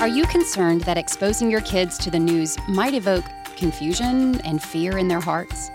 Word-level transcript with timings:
Are 0.00 0.06
you 0.06 0.26
concerned 0.26 0.82
that 0.82 0.96
exposing 0.96 1.50
your 1.50 1.60
kids 1.62 1.98
to 1.98 2.08
the 2.08 2.20
news 2.20 2.56
might 2.68 2.94
evoke 2.94 3.24
confusion 3.56 4.40
and 4.42 4.62
fear 4.62 4.96
in 4.96 5.08
their 5.08 5.18
hearts? 5.18 5.72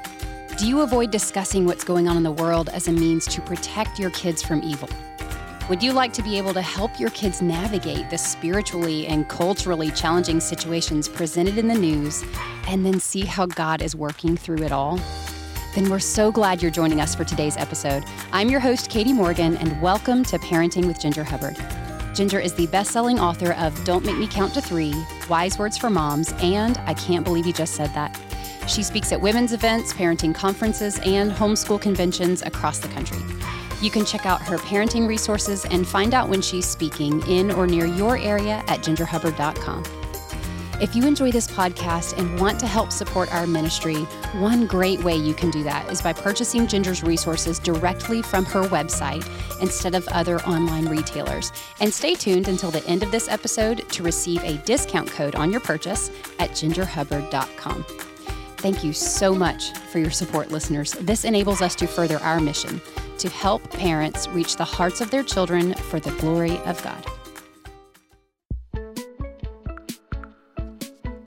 Do 0.57 0.65
you 0.65 0.79
avoid 0.79 1.11
discussing 1.11 1.65
what's 1.65 1.83
going 1.83 2.07
on 2.07 2.15
in 2.15 2.23
the 2.23 2.31
world 2.31 2.69
as 2.69 2.87
a 2.87 2.93
means 2.93 3.25
to 3.27 3.41
protect 3.41 3.99
your 3.99 4.11
kids 4.11 4.41
from 4.41 4.63
evil? 4.63 4.87
Would 5.67 5.83
you 5.83 5.91
like 5.91 6.13
to 6.13 6.23
be 6.23 6.37
able 6.37 6.53
to 6.53 6.61
help 6.61 7.01
your 7.01 7.09
kids 7.09 7.41
navigate 7.41 8.09
the 8.09 8.17
spiritually 8.17 9.07
and 9.07 9.27
culturally 9.27 9.91
challenging 9.91 10.39
situations 10.39 11.09
presented 11.09 11.57
in 11.57 11.67
the 11.67 11.75
news 11.75 12.23
and 12.69 12.85
then 12.85 13.01
see 13.01 13.25
how 13.25 13.45
God 13.45 13.81
is 13.81 13.93
working 13.93 14.37
through 14.37 14.63
it 14.63 14.71
all? 14.71 15.01
Then 15.75 15.89
we're 15.89 15.99
so 15.99 16.31
glad 16.31 16.61
you're 16.61 16.71
joining 16.71 17.01
us 17.01 17.13
for 17.13 17.25
today's 17.25 17.57
episode. 17.57 18.05
I'm 18.31 18.49
your 18.49 18.61
host, 18.61 18.89
Katy 18.89 19.11
Morgan, 19.11 19.57
and 19.57 19.81
welcome 19.81 20.23
to 20.23 20.39
Parenting 20.39 20.87
with 20.87 20.97
Ginger 20.97 21.25
Hubbard. 21.25 21.57
Ginger 22.13 22.39
is 22.39 22.53
the 22.53 22.67
best 22.67 22.91
selling 22.91 23.19
author 23.19 23.53
of 23.53 23.83
Don't 23.83 24.05
Make 24.05 24.17
Me 24.17 24.27
Count 24.27 24.53
to 24.53 24.61
Three, 24.61 24.93
Wise 25.29 25.57
Words 25.57 25.77
for 25.77 25.89
Moms, 25.89 26.31
and 26.33 26.77
I 26.85 26.93
Can't 26.93 27.25
Believe 27.25 27.47
You 27.47 27.53
Just 27.53 27.73
Said 27.73 27.93
That. 27.95 28.19
She 28.67 28.83
speaks 28.83 29.11
at 29.11 29.19
women's 29.19 29.51
events, 29.51 29.93
parenting 29.93 30.33
conferences, 30.33 30.99
and 31.05 31.31
homeschool 31.31 31.81
conventions 31.81 32.43
across 32.43 32.79
the 32.79 32.87
country. 32.89 33.19
You 33.81 33.89
can 33.89 34.05
check 34.05 34.25
out 34.25 34.41
her 34.43 34.57
parenting 34.57 35.07
resources 35.07 35.65
and 35.65 35.87
find 35.87 36.13
out 36.13 36.29
when 36.29 36.41
she's 36.41 36.67
speaking 36.67 37.25
in 37.27 37.51
or 37.51 37.67
near 37.67 37.85
your 37.85 38.17
area 38.17 38.63
at 38.67 38.79
gingerhubbard.com. 38.79 40.02
If 40.81 40.95
you 40.95 41.05
enjoy 41.05 41.31
this 41.31 41.47
podcast 41.47 42.17
and 42.17 42.39
want 42.39 42.59
to 42.59 42.67
help 42.67 42.91
support 42.91 43.33
our 43.33 43.45
ministry, 43.45 43.95
one 44.33 44.65
great 44.65 45.03
way 45.03 45.15
you 45.15 45.33
can 45.33 45.51
do 45.51 45.63
that 45.63 45.89
is 45.91 46.01
by 46.01 46.13
purchasing 46.13 46.67
Ginger's 46.67 47.03
resources 47.03 47.59
directly 47.59 48.21
from 48.21 48.43
her 48.45 48.63
website 48.63 49.25
instead 49.61 49.93
of 49.93 50.07
other 50.09 50.41
online 50.41 50.87
retailers. 50.87 51.51
And 51.79 51.93
stay 51.93 52.15
tuned 52.15 52.47
until 52.47 52.71
the 52.71 52.85
end 52.87 53.03
of 53.03 53.11
this 53.11 53.29
episode 53.29 53.87
to 53.89 54.03
receive 54.03 54.43
a 54.43 54.57
discount 54.65 55.09
code 55.11 55.35
on 55.35 55.51
your 55.51 55.61
purchase 55.61 56.09
at 56.39 56.51
gingerhubbard.com. 56.51 57.85
Thank 58.57 58.83
you 58.83 58.93
so 58.93 59.35
much 59.35 59.73
for 59.91 59.99
your 59.99 60.11
support, 60.11 60.51
listeners. 60.51 60.93
This 60.93 61.23
enables 61.23 61.61
us 61.61 61.75
to 61.75 61.87
further 61.87 62.17
our 62.19 62.39
mission 62.39 62.81
to 63.19 63.29
help 63.29 63.69
parents 63.69 64.27
reach 64.29 64.57
the 64.57 64.65
hearts 64.65 65.01
of 65.01 65.11
their 65.11 65.23
children 65.23 65.73
for 65.75 65.99
the 65.99 66.11
glory 66.13 66.57
of 66.59 66.81
God. 66.81 67.05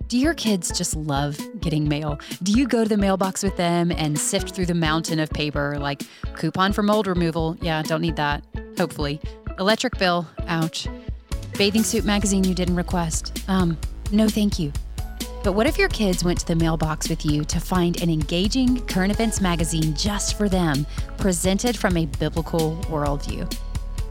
Do 0.08 0.18
your 0.18 0.34
kids 0.34 0.70
just 0.70 0.94
love 0.94 1.36
getting 1.60 1.88
mail? 1.88 2.20
Do 2.44 2.52
you 2.52 2.68
go 2.68 2.84
to 2.84 2.88
the 2.88 2.96
mailbox 2.96 3.42
with 3.42 3.56
them 3.56 3.90
and 3.90 4.16
sift 4.16 4.54
through 4.54 4.66
the 4.66 4.74
mountain 4.74 5.18
of 5.18 5.28
paper 5.30 5.78
like 5.80 6.02
coupon 6.36 6.72
for 6.72 6.84
mold 6.84 7.08
removal? 7.08 7.56
Yeah, 7.60 7.82
don't 7.82 8.02
need 8.02 8.14
that. 8.14 8.44
Hopefully. 8.78 9.20
Electric 9.58 9.98
bill. 9.98 10.28
Ouch. 10.46 10.86
Bathing 11.58 11.82
suit 11.82 12.04
magazine 12.04 12.44
you 12.44 12.54
didn't 12.54 12.76
request. 12.76 13.42
Um, 13.48 13.76
no 14.12 14.28
thank 14.28 14.60
you. 14.60 14.72
But 15.42 15.54
what 15.54 15.66
if 15.66 15.76
your 15.76 15.88
kids 15.88 16.22
went 16.22 16.38
to 16.38 16.46
the 16.46 16.54
mailbox 16.54 17.08
with 17.08 17.26
you 17.26 17.44
to 17.44 17.58
find 17.58 18.00
an 18.00 18.08
engaging 18.08 18.86
current 18.86 19.12
events 19.12 19.40
magazine 19.40 19.94
just 19.96 20.38
for 20.38 20.48
them, 20.48 20.86
presented 21.18 21.76
from 21.76 21.96
a 21.96 22.06
biblical 22.06 22.76
worldview? 22.84 23.52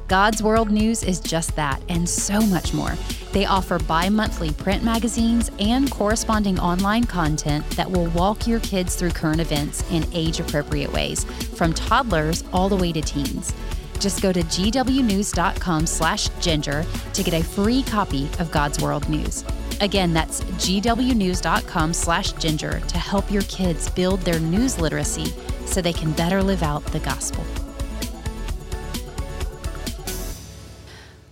God's 0.08 0.44
World 0.44 0.70
News 0.70 1.02
is 1.02 1.20
just 1.20 1.56
that 1.56 1.82
and 1.90 2.08
so 2.08 2.40
much 2.42 2.74
more. 2.74 2.94
They 3.32 3.46
offer 3.46 3.80
bi 3.80 4.08
monthly 4.10 4.52
print 4.52 4.84
magazines 4.84 5.50
and 5.60 5.90
corresponding 5.90 6.60
online 6.60 7.06
content 7.06 7.68
that 7.72 7.90
will 7.90 8.06
walk 8.08 8.46
your 8.46 8.60
kids 8.60 8.96
through 8.96 9.12
current 9.12 9.42
events 9.42 9.84
in 9.92 10.06
age 10.14 10.40
appropriate 10.40 10.94
ways, 10.94 11.24
from 11.24 11.74
toddlers 11.74 12.44
all 12.54 12.70
the 12.70 12.76
way 12.76 12.92
to 12.92 13.02
teens. 13.02 13.52
Just 14.00 14.22
go 14.22 14.32
to 14.32 14.42
gwnews.com 14.42 15.88
slash 15.88 16.30
ginger 16.40 16.86
to 17.14 17.24
get 17.24 17.34
a 17.34 17.44
free 17.44 17.82
copy 17.82 18.30
of 18.38 18.52
God's 18.52 18.80
World 18.82 19.10
News. 19.10 19.44
Again, 19.82 20.14
that's 20.14 20.42
gwnews.com 20.42 21.94
slash 21.94 22.32
ginger 22.34 22.80
to 22.80 22.98
help 23.00 23.32
your 23.32 23.44
kids 23.44 23.90
build 23.90 24.22
their 24.22 24.40
news 24.40 24.80
literacy 24.80 25.34
so 25.66 25.82
they 25.82 25.94
can 25.94 26.12
better 26.12 26.44
live 26.44 26.62
out 26.62 26.86
the 26.88 27.00
gospel. 27.00 27.44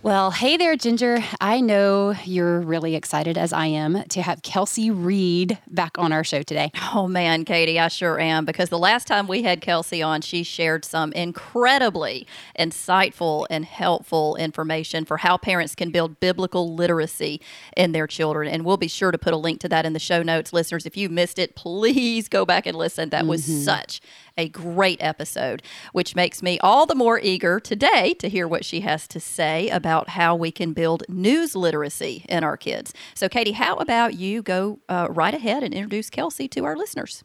Well, 0.04 0.32
hey 0.32 0.58
there, 0.58 0.76
Ginger. 0.76 1.24
I 1.40 1.62
know 1.62 2.14
you're 2.26 2.60
really 2.60 2.94
excited, 2.94 3.38
as 3.38 3.54
I 3.54 3.68
am, 3.68 4.04
to 4.10 4.22
have 4.22 4.42
Kelsey 4.42 4.92
Reed 4.92 5.58
back 5.70 5.98
on 5.98 6.12
our 6.12 6.26
show 6.26 6.42
today. 6.42 6.74
Oh, 6.94 7.08
man, 7.08 7.46
Katy, 7.46 7.80
I 7.80 7.88
sure 7.88 8.20
am. 8.20 8.44
Because 8.44 8.68
the 8.68 8.78
last 8.78 9.08
time 9.08 9.30
we 9.30 9.44
had 9.44 9.62
Kelsey 9.62 10.02
on, 10.02 10.20
she 10.20 10.44
shared 10.44 10.84
some 10.84 11.14
incredibly 11.14 12.28
insightful 12.60 13.48
and 13.50 13.64
helpful 13.64 14.36
information 14.36 15.06
for 15.06 15.16
how 15.16 15.38
parents 15.38 15.74
can 15.74 15.90
build 15.90 16.20
biblical 16.20 16.76
literacy 16.76 17.40
in 17.78 17.94
their 17.94 18.06
children. 18.06 18.50
And 18.50 18.66
we'll 18.66 18.76
be 18.76 18.90
sure 18.90 19.12
to 19.12 19.18
put 19.18 19.34
a 19.34 19.38
link 19.38 19.62
to 19.62 19.70
that 19.70 19.86
in 19.86 19.94
the 19.94 20.00
show 20.00 20.22
notes. 20.22 20.52
Listeners, 20.52 20.86
if 20.86 20.98
you 20.98 21.08
missed 21.08 21.40
it, 21.40 21.56
please 21.64 22.28
go 22.28 22.46
back 22.46 22.66
and 22.66 22.78
listen. 22.78 23.08
That 23.12 23.26
was 23.26 23.48
mm-hmm. 23.48 23.62
such 23.62 24.02
a 24.38 24.50
great 24.50 25.02
episode, 25.02 25.62
which 25.92 26.16
makes 26.16 26.42
me 26.42 26.60
all 26.60 26.86
the 26.86 26.96
more 26.96 27.20
eager 27.20 27.60
today 27.60 28.14
to 28.16 28.30
hear 28.30 28.48
what 28.48 28.66
she 28.66 28.82
has 28.82 29.08
to 29.10 29.20
say 29.20 29.70
about 29.70 30.10
how 30.10 30.36
we 30.36 30.52
can 30.52 30.74
build 30.74 31.04
news 31.08 31.56
literacy 31.56 32.26
in 32.30 32.44
our 32.44 32.58
kids. 32.58 32.94
So, 33.16 33.30
Katy, 33.30 33.54
how 33.54 33.76
about 33.76 34.16
you 34.16 34.42
go 34.42 34.80
uh, 34.90 35.08
right 35.10 35.34
ahead 35.34 35.64
and 35.64 35.74
introduce 35.74 36.10
Kelsey 36.10 36.48
to 36.50 36.66
our 36.66 36.76
listeners? 36.76 37.24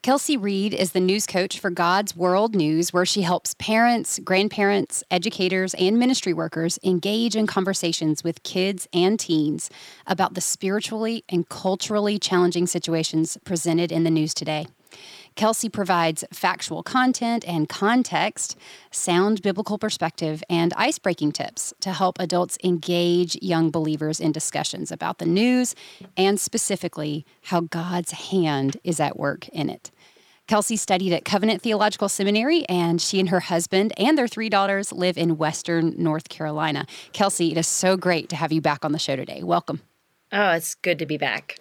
Kelsey 0.00 0.36
Reed 0.36 0.74
is 0.74 0.92
the 0.92 1.00
news 1.00 1.26
coach 1.26 1.58
for 1.58 1.70
God's 1.70 2.14
World 2.14 2.54
News, 2.54 2.92
where 2.92 3.04
she 3.04 3.22
helps 3.22 3.54
parents, 3.54 4.20
grandparents, 4.20 5.02
educators, 5.10 5.74
and 5.74 5.98
ministry 5.98 6.32
workers 6.32 6.78
engage 6.84 7.34
in 7.34 7.48
conversations 7.48 8.22
with 8.22 8.44
kids 8.44 8.86
and 8.92 9.18
teens 9.18 9.70
about 10.06 10.34
the 10.34 10.40
spiritually 10.40 11.24
and 11.28 11.48
culturally 11.48 12.16
challenging 12.16 12.68
situations 12.68 13.36
presented 13.44 13.90
in 13.90 14.04
the 14.04 14.10
news 14.10 14.34
today. 14.34 14.68
Kelsey 15.38 15.68
provides 15.68 16.24
factual 16.32 16.82
content 16.82 17.46
and 17.46 17.68
context, 17.68 18.56
sound 18.90 19.40
biblical 19.40 19.78
perspective, 19.78 20.42
and 20.50 20.74
ice 20.76 20.98
breaking 20.98 21.30
tips 21.30 21.72
to 21.78 21.92
help 21.92 22.18
adults 22.18 22.58
engage 22.64 23.40
young 23.40 23.70
believers 23.70 24.18
in 24.18 24.32
discussions 24.32 24.90
about 24.90 25.18
the 25.18 25.26
news 25.26 25.76
and 26.16 26.40
specifically 26.40 27.24
how 27.42 27.60
God's 27.60 28.10
hand 28.10 28.78
is 28.82 28.98
at 28.98 29.16
work 29.16 29.48
in 29.50 29.70
it. 29.70 29.92
Kelsey 30.48 30.76
studied 30.76 31.12
at 31.12 31.24
Covenant 31.24 31.62
Theological 31.62 32.08
Seminary, 32.08 32.64
and 32.68 33.00
she 33.00 33.20
and 33.20 33.28
her 33.28 33.38
husband 33.38 33.92
and 33.96 34.18
their 34.18 34.26
three 34.26 34.48
daughters 34.48 34.90
live 34.92 35.16
in 35.16 35.36
Western 35.38 35.94
North 35.96 36.28
Carolina. 36.28 36.84
Kelsey, 37.12 37.52
it 37.52 37.58
is 37.58 37.68
so 37.68 37.96
great 37.96 38.28
to 38.30 38.34
have 38.34 38.50
you 38.50 38.60
back 38.60 38.84
on 38.84 38.90
the 38.90 38.98
show 38.98 39.14
today. 39.14 39.44
Welcome. 39.44 39.82
Oh, 40.32 40.50
it's 40.50 40.74
good 40.74 40.98
to 40.98 41.06
be 41.06 41.16
back. 41.16 41.58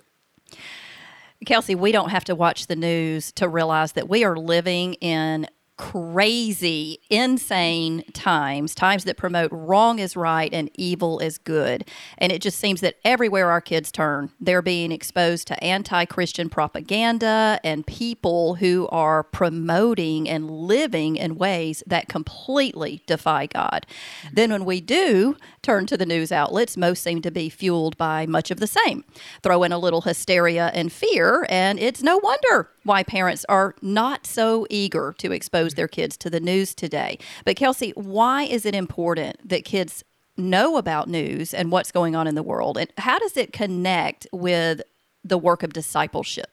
Kelsey, 1.46 1.75
we 1.75 1.92
don't 1.92 2.09
have 2.09 2.25
to 2.25 2.36
watch 2.36 2.68
the 2.68 2.75
news 2.75 3.31
to 3.34 3.48
realize 3.48 3.94
that 3.94 4.09
we 4.09 4.24
are 4.24 4.36
living 4.36 4.96
in 4.96 5.48
crazy, 5.78 7.00
insane 7.10 8.04
times, 8.14 8.76
times 8.76 9.04
that 9.06 9.16
promote 9.16 9.52
wrong 9.52 10.00
is 10.00 10.16
right 10.16 10.52
and 10.54 10.70
evil 10.74 11.20
is 11.20 11.38
good. 11.38 11.88
And 12.18 12.32
it 12.32 12.42
just 12.42 12.60
seems 12.60 12.82
that 12.82 12.96
everywhere 13.06 13.52
our 13.52 13.62
kids 13.62 13.92
turn, 13.92 14.32
they're 14.40 14.62
being 14.62 14.92
exposed 14.92 15.48
to 15.48 15.64
anti 15.64 16.06
Christian 16.06 16.50
propaganda 16.50 17.60
and 17.64 17.86
people 17.86 18.56
who 18.56 18.88
are 18.92 19.24
promoting 19.24 20.28
and 20.28 20.50
living 20.50 21.16
in 21.16 21.36
ways 21.36 21.84
that 21.88 22.09
completely 22.09 23.04
defy 23.06 23.46
God. 23.46 23.86
Then, 24.34 24.52
when 24.52 24.66
we 24.66 24.82
do 24.82 25.38
turn 25.62 25.86
to 25.88 25.98
the 25.98 26.06
news 26.06 26.32
outlets, 26.32 26.78
most 26.78 27.04
seem 27.04 27.22
to 27.22 27.32
be 27.32 27.50
fueled 27.50 27.98
by 27.98 28.26
much 28.26 28.52
of 28.52 28.59
the 28.59 28.68
same. 28.68 29.04
Throw 29.44 29.64
in 29.64 29.72
a 29.72 29.78
little 29.78 30.02
hysteria 30.02 30.72
and 30.74 30.92
fear, 30.92 31.46
and 31.50 31.80
it's 31.80 32.02
no 32.02 32.18
wonder 32.18 32.70
why 32.88 33.03
parents 33.03 33.46
are 33.48 33.75
not 33.81 34.25
so 34.25 34.66
eager 34.70 35.14
to 35.20 35.31
expose 35.31 35.75
their 35.75 35.88
kids 35.88 36.18
to 36.18 36.30
the 36.30 36.40
news 36.40 36.74
today. 36.74 37.20
But, 37.46 37.56
Kelsey, 37.56 37.92
why 37.92 38.44
is 38.44 38.66
it 38.66 38.74
important 38.74 39.48
that 39.48 39.66
kids 39.66 40.03
know 40.38 40.78
about 40.78 41.08
news 41.09 41.53
and 41.53 41.72
what's 41.72 41.91
going 41.91 42.16
on 42.16 42.28
in 42.28 42.35
the 42.35 42.44
world? 42.44 42.78
And 42.78 42.91
how 42.97 43.20
does 43.20 43.38
it 43.38 43.53
connect 43.53 44.26
with 44.32 44.82
the 45.23 45.38
work 45.38 45.64
of 45.64 45.73
discipleship? 45.73 46.50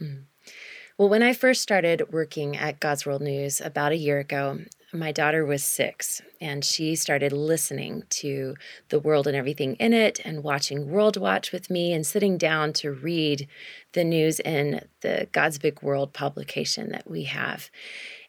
Mm. 0.00 0.24
Well, 0.96 1.08
when 1.08 1.22
I 1.22 1.32
first 1.32 1.60
started 1.60 2.12
working 2.12 2.56
at 2.56 2.78
God's 2.78 3.04
World 3.04 3.22
News 3.22 3.60
about 3.60 3.92
a 3.92 3.96
year 3.96 4.20
ago, 4.20 4.60
my 4.94 5.12
daughter 5.12 5.44
was 5.44 5.64
six 5.64 6.22
and 6.40 6.64
she 6.64 6.94
started 6.94 7.32
listening 7.32 8.04
to 8.10 8.54
the 8.88 9.00
world 9.00 9.26
and 9.26 9.36
everything 9.36 9.74
in 9.76 9.92
it 9.92 10.20
and 10.24 10.44
watching 10.44 10.88
World 10.88 11.16
Watch 11.16 11.52
with 11.52 11.68
me 11.68 11.92
and 11.92 12.06
sitting 12.06 12.38
down 12.38 12.72
to 12.74 12.92
read 12.92 13.48
the 13.92 14.04
news 14.04 14.40
in 14.40 14.86
the 15.00 15.28
God's 15.32 15.58
Big 15.58 15.82
World 15.82 16.12
publication 16.12 16.90
that 16.92 17.10
we 17.10 17.24
have. 17.24 17.70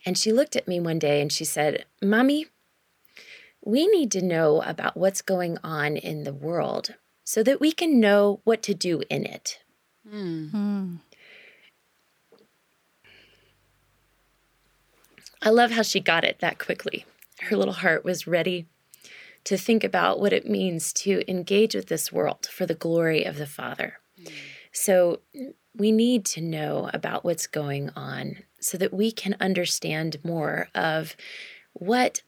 And 0.05 0.17
she 0.17 0.31
looked 0.31 0.55
at 0.55 0.67
me 0.67 0.79
one 0.79 0.99
day 0.99 1.21
and 1.21 1.31
she 1.31 1.45
said, 1.45 1.85
Mommy, 2.01 2.47
we 3.63 3.87
need 3.87 4.11
to 4.11 4.21
know 4.21 4.61
about 4.61 4.97
what's 4.97 5.21
going 5.21 5.57
on 5.63 5.97
in 5.97 6.23
the 6.23 6.33
world 6.33 6.95
so 7.23 7.43
that 7.43 7.59
we 7.59 7.71
can 7.71 7.99
know 7.99 8.41
what 8.43 8.61
to 8.63 8.73
do 8.73 9.01
in 9.09 9.25
it. 9.25 9.59
Mm. 10.07 10.99
I 15.45 15.49
love 15.49 15.71
how 15.71 15.83
she 15.83 15.99
got 15.99 16.23
it 16.23 16.39
that 16.39 16.57
quickly. 16.57 17.05
Her 17.39 17.55
little 17.55 17.75
heart 17.75 18.03
was 18.03 18.25
ready 18.25 18.65
to 19.43 19.57
think 19.57 19.83
about 19.83 20.19
what 20.19 20.33
it 20.33 20.49
means 20.49 20.91
to 20.91 21.23
engage 21.29 21.75
with 21.75 21.85
this 21.85 22.11
world 22.11 22.47
for 22.47 22.65
the 22.65 22.73
glory 22.73 23.23
of 23.23 23.37
the 23.37 23.45
Father. 23.45 23.99
Mm. 24.19 24.31
So 24.71 25.19
we 25.75 25.91
need 25.91 26.25
to 26.25 26.41
know 26.41 26.89
about 26.93 27.23
what's 27.23 27.45
going 27.45 27.91
on 27.95 28.39
so 28.59 28.75
that 28.79 28.91
we 28.91 29.11
can 29.11 29.35
understand 29.39 30.17
more 30.23 30.69
of 30.73 31.15
what 31.73 32.23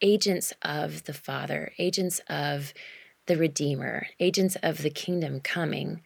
agents 0.00 0.52
of 0.62 1.04
the 1.04 1.12
Father, 1.12 1.72
agents 1.76 2.20
of 2.28 2.72
the 3.26 3.36
Redeemer, 3.36 4.06
agents 4.20 4.56
of 4.62 4.82
the 4.82 4.90
kingdom 4.90 5.40
coming 5.40 6.02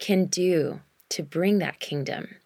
can 0.00 0.24
do 0.24 0.80
to 1.10 1.22
bring 1.22 1.58
that 1.58 1.78
kingdom 1.78 2.36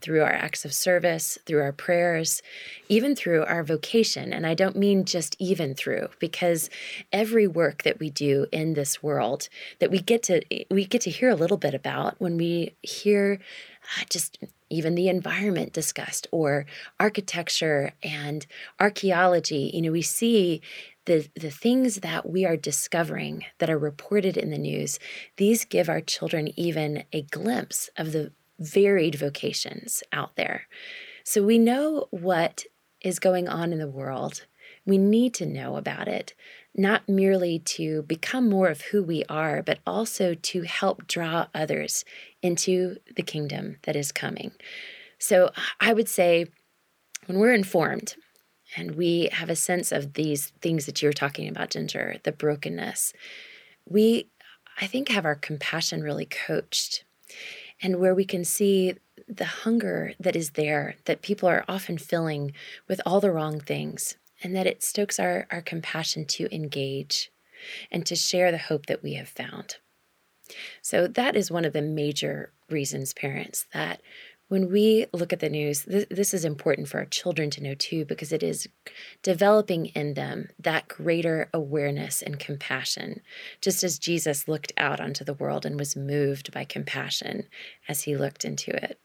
through 0.00 0.22
our 0.22 0.32
acts 0.32 0.64
of 0.64 0.72
service, 0.72 1.38
through 1.46 1.60
our 1.60 1.72
prayers, 1.72 2.42
even 2.88 3.14
through 3.14 3.44
our 3.44 3.62
vocation. 3.62 4.32
And 4.32 4.46
I 4.46 4.54
don't 4.54 4.76
mean 4.76 5.04
just 5.04 5.36
even 5.38 5.74
through, 5.74 6.08
because 6.18 6.70
every 7.12 7.46
work 7.46 7.82
that 7.82 7.98
we 7.98 8.10
do 8.10 8.46
in 8.52 8.74
this 8.74 9.02
world 9.02 9.48
that 9.78 9.90
we 9.90 10.00
get 10.00 10.22
to 10.24 10.42
we 10.70 10.84
get 10.84 11.02
to 11.02 11.10
hear 11.10 11.30
a 11.30 11.34
little 11.34 11.56
bit 11.56 11.74
about 11.74 12.20
when 12.20 12.36
we 12.36 12.74
hear 12.82 13.38
uh, 13.98 14.04
just 14.08 14.38
even 14.70 14.94
the 14.94 15.08
environment 15.08 15.72
discussed 15.72 16.26
or 16.30 16.64
architecture 16.98 17.92
and 18.02 18.46
archaeology, 18.80 19.70
you 19.74 19.82
know, 19.82 19.92
we 19.92 20.02
see 20.02 20.62
the, 21.04 21.28
the 21.34 21.50
things 21.50 21.96
that 21.96 22.28
we 22.28 22.46
are 22.46 22.56
discovering 22.56 23.44
that 23.58 23.68
are 23.68 23.78
reported 23.78 24.36
in 24.36 24.50
the 24.50 24.58
news, 24.58 24.98
these 25.36 25.64
give 25.64 25.88
our 25.88 26.00
children 26.00 26.48
even 26.58 27.04
a 27.12 27.22
glimpse 27.22 27.90
of 27.96 28.12
the 28.12 28.32
varied 28.62 29.14
vocations 29.14 30.02
out 30.12 30.36
there. 30.36 30.66
So 31.24 31.42
we 31.42 31.58
know 31.58 32.06
what 32.10 32.64
is 33.00 33.18
going 33.18 33.48
on 33.48 33.72
in 33.72 33.78
the 33.78 33.88
world. 33.88 34.46
We 34.84 34.98
need 34.98 35.34
to 35.34 35.46
know 35.46 35.76
about 35.76 36.08
it, 36.08 36.34
not 36.74 37.08
merely 37.08 37.58
to 37.60 38.02
become 38.02 38.48
more 38.48 38.68
of 38.68 38.82
who 38.82 39.02
we 39.02 39.24
are, 39.28 39.62
but 39.62 39.78
also 39.86 40.34
to 40.34 40.62
help 40.62 41.06
draw 41.06 41.46
others 41.54 42.04
into 42.42 42.96
the 43.16 43.22
kingdom 43.22 43.76
that 43.82 43.94
is 43.94 44.10
coming. 44.10 44.52
So 45.18 45.50
I 45.80 45.92
would 45.92 46.08
say 46.08 46.46
when 47.26 47.38
we're 47.38 47.54
informed 47.54 48.16
and 48.76 48.96
we 48.96 49.28
have 49.32 49.50
a 49.50 49.56
sense 49.56 49.92
of 49.92 50.14
these 50.14 50.48
things 50.60 50.86
that 50.86 51.02
you're 51.02 51.12
talking 51.12 51.48
about, 51.48 51.70
Ginger, 51.70 52.16
the 52.24 52.32
brokenness, 52.32 53.12
we, 53.88 54.28
I 54.80 54.86
think, 54.86 55.08
have 55.08 55.24
our 55.24 55.34
compassion 55.34 56.02
really 56.02 56.26
coached 56.26 57.04
and 57.82 57.98
where 57.98 58.14
we 58.14 58.24
can 58.24 58.44
see 58.44 58.94
the 59.28 59.44
hunger 59.44 60.14
that 60.20 60.36
is 60.36 60.50
there 60.50 60.96
that 61.04 61.22
people 61.22 61.48
are 61.48 61.64
often 61.68 61.98
filling 61.98 62.52
with 62.88 63.00
all 63.04 63.20
the 63.20 63.30
wrong 63.30 63.60
things, 63.60 64.16
and 64.42 64.54
that 64.56 64.66
it 64.66 64.82
stokes 64.82 65.18
our, 65.18 65.46
our 65.50 65.62
compassion 65.62 66.24
to 66.24 66.52
engage 66.54 67.30
and 67.90 68.04
to 68.06 68.16
share 68.16 68.50
the 68.50 68.58
hope 68.58 68.86
that 68.86 69.02
we 69.02 69.14
have 69.14 69.28
found. 69.28 69.76
So, 70.82 71.06
that 71.06 71.36
is 71.36 71.50
one 71.50 71.64
of 71.64 71.72
the 71.72 71.82
major 71.82 72.52
reasons, 72.68 73.12
parents, 73.14 73.66
that 73.72 74.02
when 74.52 74.70
we 74.70 75.06
look 75.14 75.32
at 75.32 75.40
the 75.40 75.48
news, 75.48 75.84
this, 75.84 76.04
this, 76.10 76.34
is 76.34 76.44
important 76.44 76.86
for 76.86 76.98
our 76.98 77.06
children 77.06 77.48
to 77.48 77.62
know 77.62 77.72
too, 77.72 78.04
because 78.04 78.32
it 78.32 78.42
is 78.42 78.68
developing 79.22 79.86
in 79.86 80.12
them 80.12 80.50
that 80.58 80.88
greater 80.88 81.48
awareness 81.54 82.20
and 82.20 82.38
compassion, 82.38 83.22
just 83.62 83.82
as 83.82 83.98
Jesus 83.98 84.46
looked 84.46 84.70
out 84.76 85.00
onto 85.00 85.24
the 85.24 85.32
world 85.32 85.64
and 85.64 85.78
was 85.78 85.96
moved 85.96 86.52
by 86.52 86.64
compassion 86.64 87.48
as 87.88 88.02
he 88.02 88.14
looked 88.14 88.44
into 88.44 88.70
it. 88.70 89.00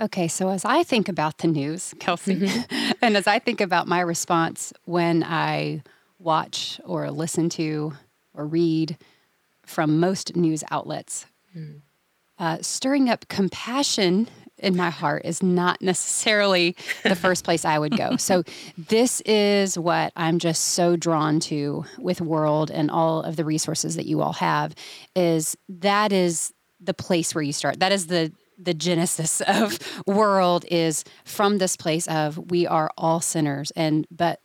Okay, 0.00 0.28
so 0.28 0.48
as 0.48 0.64
I 0.64 0.82
think 0.82 1.10
about 1.10 1.36
the 1.36 1.48
news, 1.48 1.92
Kelsey, 2.00 2.36
mm-hmm. 2.36 2.92
and 3.02 3.18
as 3.18 3.26
I 3.26 3.38
think 3.38 3.60
about 3.60 3.86
my 3.86 4.00
response 4.00 4.72
when 4.86 5.22
I 5.24 5.82
watch 6.18 6.80
or 6.86 7.10
listen 7.10 7.50
to 7.50 7.92
or 8.32 8.46
read 8.46 8.96
from 9.66 10.00
most 10.00 10.36
news 10.36 10.64
outlets, 10.70 11.26
mm 11.54 11.82
uh, 12.38 12.58
stirring 12.60 13.08
up 13.08 13.28
compassion 13.28 14.28
in 14.62 14.76
my 14.76 14.90
heart 14.90 15.22
is 15.24 15.42
not 15.42 15.82
necessarily 15.82 16.76
the 17.02 17.16
first 17.16 17.44
place 17.44 17.64
I 17.64 17.78
would 17.78 17.96
go. 17.96 18.16
So 18.22 18.44
this 18.78 19.20
is 19.22 19.76
what 19.76 20.12
I'm 20.14 20.38
just 20.38 20.62
so 20.62 20.96
drawn 20.96 21.40
to 21.40 21.84
with 21.98 22.20
World 22.20 22.70
and 22.70 22.88
all 22.88 23.22
of 23.22 23.34
the 23.34 23.44
resources 23.44 23.96
that 23.96 24.06
you 24.06 24.22
all 24.22 24.34
have 24.34 24.74
is 25.16 25.56
that 25.68 26.12
is 26.12 26.52
the 26.80 26.94
place 26.94 27.34
where 27.34 27.42
you 27.42 27.52
start. 27.52 27.80
That 27.80 27.90
is 27.90 28.06
the 28.06 28.32
the 28.58 28.74
genesis 28.74 29.40
of 29.48 29.78
World 30.06 30.64
is 30.70 31.04
from 31.24 31.58
this 31.58 31.76
place 31.76 32.06
of 32.06 32.38
we 32.50 32.66
are 32.66 32.90
all 32.96 33.20
sinners 33.20 33.72
and 33.72 34.06
but 34.10 34.40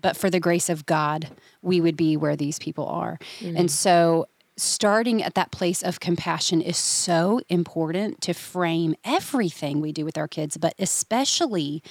but 0.00 0.16
for 0.16 0.30
the 0.30 0.40
grace 0.40 0.68
of 0.68 0.86
God, 0.86 1.28
we 1.60 1.80
would 1.80 1.96
be 1.96 2.16
where 2.16 2.34
these 2.34 2.58
people 2.58 2.86
are. 2.86 3.18
Mm-hmm. 3.38 3.56
And 3.56 3.70
so 3.70 4.26
starting 4.56 5.22
at 5.22 5.34
that 5.34 5.50
place 5.50 5.82
of 5.82 6.00
compassion 6.00 6.60
is 6.60 6.76
so 6.76 7.40
important 7.48 8.20
to 8.20 8.34
frame 8.34 8.94
everything 9.04 9.80
we 9.80 9.92
do 9.92 10.04
with 10.04 10.18
our 10.18 10.28
kids, 10.28 10.56
but 10.56 10.74
especially 10.78 11.82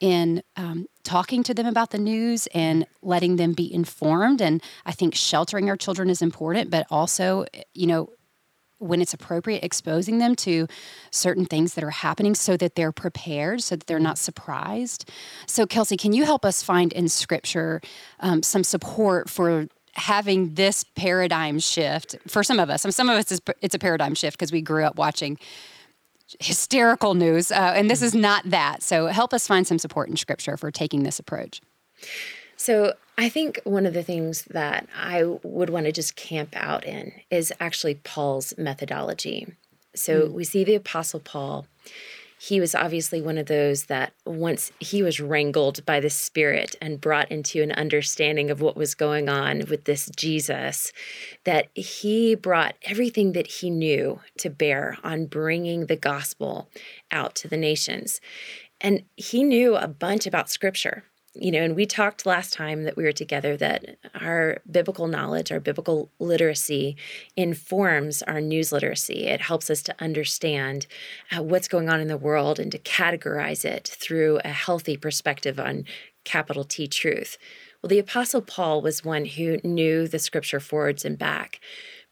in 0.00 0.42
um, 0.56 0.86
talking 1.04 1.42
to 1.42 1.52
them 1.52 1.66
about 1.66 1.90
the 1.90 1.98
news 1.98 2.48
and 2.54 2.86
letting 3.02 3.36
them 3.36 3.52
be 3.52 3.72
informed. 3.72 4.40
And 4.40 4.62
I 4.86 4.92
think 4.92 5.14
sheltering 5.14 5.68
our 5.68 5.76
children 5.76 6.08
is 6.08 6.22
important, 6.22 6.70
but 6.70 6.86
also, 6.90 7.44
you 7.74 7.86
know, 7.86 8.10
when 8.78 9.02
it's 9.02 9.12
appropriate, 9.12 9.62
exposing 9.62 10.18
them 10.18 10.34
to 10.34 10.66
certain 11.10 11.44
things 11.44 11.74
that 11.74 11.84
are 11.84 11.90
happening 11.90 12.34
so 12.34 12.56
that 12.56 12.76
they're 12.76 12.92
prepared, 12.92 13.62
so 13.62 13.76
that 13.76 13.86
they're 13.86 13.98
not 13.98 14.16
surprised. 14.16 15.08
So, 15.46 15.66
Kelsey, 15.66 15.98
can 15.98 16.14
you 16.14 16.24
help 16.24 16.46
us 16.46 16.62
find 16.62 16.90
in 16.94 17.10
scripture 17.10 17.82
um, 18.20 18.42
some 18.42 18.64
support 18.64 19.28
for 19.28 19.68
having 19.94 20.54
this 20.54 20.84
paradigm 20.94 21.58
shift 21.58 22.16
for 22.26 22.42
some 22.42 22.60
of 22.60 22.70
us. 22.70 22.82
Some, 22.82 22.90
some 22.90 23.08
of 23.08 23.16
us, 23.16 23.32
is, 23.32 23.40
it's 23.60 23.74
a 23.74 23.78
paradigm 23.78 24.14
shift 24.14 24.38
because 24.38 24.52
we 24.52 24.62
grew 24.62 24.84
up 24.84 24.96
watching 24.96 25.38
hysterical 26.38 27.14
news, 27.14 27.50
uh, 27.50 27.72
and 27.74 27.90
this 27.90 28.02
is 28.02 28.14
not 28.14 28.48
that. 28.50 28.82
So 28.82 29.06
help 29.06 29.34
us 29.34 29.46
find 29.46 29.66
some 29.66 29.78
support 29.78 30.08
in 30.08 30.16
Scripture 30.16 30.56
for 30.56 30.70
taking 30.70 31.02
this 31.02 31.18
approach. 31.18 31.60
So 32.56 32.94
I 33.18 33.28
think 33.28 33.60
one 33.64 33.86
of 33.86 33.94
the 33.94 34.02
things 34.02 34.44
that 34.50 34.86
I 34.96 35.24
would 35.24 35.70
want 35.70 35.86
to 35.86 35.92
just 35.92 36.14
camp 36.14 36.50
out 36.54 36.84
in 36.84 37.12
is 37.30 37.52
actually 37.58 37.96
Paul's 37.96 38.54
methodology. 38.56 39.54
So 39.94 40.22
mm. 40.22 40.32
we 40.32 40.44
see 40.44 40.62
the 40.62 40.74
Apostle 40.74 41.20
Paul 41.20 41.66
he 42.42 42.58
was 42.58 42.74
obviously 42.74 43.20
one 43.20 43.36
of 43.36 43.44
those 43.44 43.84
that 43.84 44.14
once 44.24 44.72
he 44.80 45.02
was 45.02 45.20
wrangled 45.20 45.84
by 45.84 46.00
the 46.00 46.08
Spirit 46.08 46.74
and 46.80 46.98
brought 46.98 47.30
into 47.30 47.62
an 47.62 47.70
understanding 47.72 48.50
of 48.50 48.62
what 48.62 48.78
was 48.78 48.94
going 48.94 49.28
on 49.28 49.64
with 49.68 49.84
this 49.84 50.10
Jesus, 50.16 50.90
that 51.44 51.68
he 51.74 52.34
brought 52.34 52.76
everything 52.84 53.32
that 53.32 53.46
he 53.46 53.68
knew 53.68 54.20
to 54.38 54.48
bear 54.48 54.96
on 55.04 55.26
bringing 55.26 55.84
the 55.84 55.96
gospel 55.96 56.70
out 57.12 57.34
to 57.34 57.46
the 57.46 57.58
nations. 57.58 58.22
And 58.80 59.02
he 59.16 59.44
knew 59.44 59.76
a 59.76 59.86
bunch 59.86 60.26
about 60.26 60.48
scripture 60.48 61.04
you 61.34 61.52
know, 61.52 61.62
and 61.62 61.76
we 61.76 61.86
talked 61.86 62.26
last 62.26 62.52
time 62.52 62.82
that 62.82 62.96
we 62.96 63.04
were 63.04 63.12
together 63.12 63.56
that 63.56 63.96
our 64.20 64.58
biblical 64.68 65.06
knowledge, 65.06 65.52
our 65.52 65.60
biblical 65.60 66.10
literacy 66.18 66.96
informs 67.36 68.22
our 68.22 68.40
news 68.40 68.72
literacy. 68.72 69.26
It 69.26 69.40
helps 69.40 69.70
us 69.70 69.80
to 69.82 69.94
understand 70.00 70.88
uh, 71.30 71.42
what's 71.42 71.68
going 71.68 71.88
on 71.88 72.00
in 72.00 72.08
the 72.08 72.16
world 72.16 72.58
and 72.58 72.72
to 72.72 72.78
categorize 72.78 73.64
it 73.64 73.86
through 73.86 74.40
a 74.44 74.48
healthy 74.48 74.96
perspective 74.96 75.60
on 75.60 75.84
capital 76.24 76.64
T 76.64 76.88
truth. 76.88 77.38
Well, 77.80 77.88
the 77.88 78.00
Apostle 78.00 78.42
Paul 78.42 78.82
was 78.82 79.04
one 79.04 79.24
who 79.24 79.58
knew 79.62 80.08
the 80.08 80.18
scripture 80.18 80.60
forwards 80.60 81.04
and 81.04 81.16
back. 81.16 81.60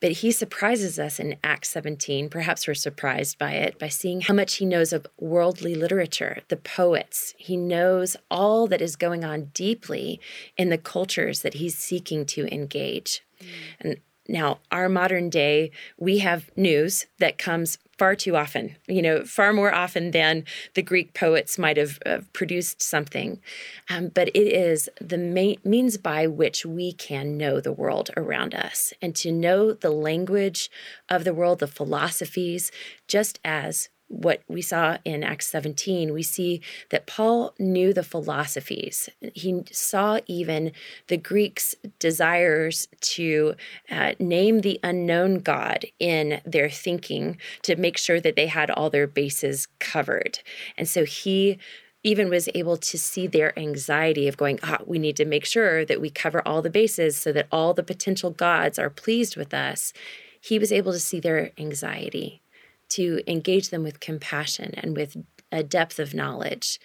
But 0.01 0.13
he 0.13 0.31
surprises 0.31 0.99
us 0.99 1.19
in 1.19 1.37
Acts 1.43 1.71
17. 1.71 2.29
Perhaps 2.29 2.69
we're 2.69 2.75
surprised 2.75 3.39
by 3.39 3.53
it 3.53 3.79
by 3.79 3.89
seeing 3.89 4.21
how 4.21 4.35
much 4.35 4.57
he 4.57 4.65
knows 4.65 4.93
of 4.93 5.07
worldly 5.19 5.75
literature, 5.75 6.43
the 6.49 6.57
poets. 6.57 7.35
He 7.37 7.57
knows 7.57 8.17
all 8.31 8.67
that 8.69 8.81
is 8.81 8.95
going 8.97 9.25
on 9.25 9.51
deeply 9.55 10.21
in 10.57 10.69
the 10.69 10.79
cultures 10.79 11.43
that 11.43 11.55
he's 11.55 11.77
seeking 11.77 12.27
to 12.27 12.47
engage. 12.53 13.23
Mm. 13.41 13.47
And 13.81 13.97
now, 14.29 14.59
our 14.71 14.91
modern 14.91 15.31
day, 15.31 15.71
we 15.97 16.19
have 16.19 16.51
news 16.55 17.07
that 17.19 17.39
comes 17.39 17.79
far 17.97 18.15
too 18.15 18.37
often, 18.37 18.77
you 18.87 19.03
know, 19.03 19.25
far 19.25 19.53
more 19.53 19.75
often 19.75 20.11
than 20.13 20.45
the 20.75 20.83
Greek 20.83 21.15
poets 21.15 21.59
might 21.59 21.77
have 21.79 21.99
uh, 22.07 22.19
produced 22.33 22.83
something. 22.83 23.41
Um, 23.89 24.09
but 24.09 24.29
it 24.29 24.53
is 24.53 24.89
the 25.01 25.19
means 25.65 25.97
by 25.97 26.27
which 26.27 26.65
we 26.65 26.93
can 26.93 27.37
know 27.37 27.61
the 27.61 27.73
world 27.73 28.11
around 28.17 28.55
us 28.55 28.93
and 29.03 29.17
to 29.17 29.33
know 29.33 29.73
the 29.73 29.91
language 29.91 30.71
of 31.09 31.25
the 31.25 31.35
world, 31.35 31.59
the 31.59 31.67
philosophies, 31.67 32.71
just 33.09 33.41
as 33.45 33.89
what 34.09 34.43
we 34.49 34.63
saw 34.63 34.97
in 35.05 35.23
Acts 35.23 35.47
17, 35.49 36.13
we 36.13 36.23
see 36.23 36.61
that 36.91 37.07
Paul 37.07 37.55
knew 37.59 37.93
the 37.93 38.03
philosophies. 38.03 39.09
He 39.35 39.63
saw 39.71 40.19
even 40.27 40.73
the 41.07 41.17
Greeks' 41.17 41.75
desires 41.99 42.89
to 43.01 43.55
uh, 43.91 44.15
name 44.19 44.61
the 44.61 44.81
unknown 44.83 45.41
God 45.41 45.85
in 45.99 46.41
their 46.45 46.71
thinking 46.71 47.39
to 47.63 47.77
make 47.77 47.99
sure 47.99 48.21
that 48.21 48.35
they 48.35 48.47
had 48.47 48.71
all 48.71 48.91
their 48.91 49.07
bases 49.07 49.69
covered. 49.79 50.41
And 50.77 50.89
so 50.89 51.05
he 51.05 51.59
even 52.03 52.31
was 52.31 52.49
able 52.55 52.77
to 52.77 52.97
see 52.97 53.27
their 53.27 53.59
anxiety 53.59 54.29
of 54.29 54.37
going, 54.37 54.59
ah, 54.63 54.79
we 54.87 54.99
need 54.99 55.17
to 55.17 55.25
make 55.25 55.45
sure 55.45 55.85
that 55.85 56.01
we 56.01 56.11
cover 56.11 56.47
all 56.47 56.63
the 56.63 56.71
bases 56.71 57.17
so 57.17 57.33
that 57.33 57.49
all 57.51 57.75
the 57.75 57.83
potential 57.83 58.31
gods 58.31 58.79
are 58.79 58.91
pleased 58.91 59.37
with 59.37 59.53
us. 59.53 59.93
He 60.41 60.59
was 60.59 60.73
able 60.73 60.93
to 60.93 61.01
see 61.01 61.19
their 61.19 61.51
anxiety, 61.59 62.41
to 62.91 63.21
engage 63.27 63.71
them 63.71 63.83
with 63.83 64.01
compassion 64.01 64.75
and 64.77 64.97
with 64.97 65.17
a 65.51 65.63
depth 65.63 65.99
of 65.99 66.15
knowledge. 66.15 66.81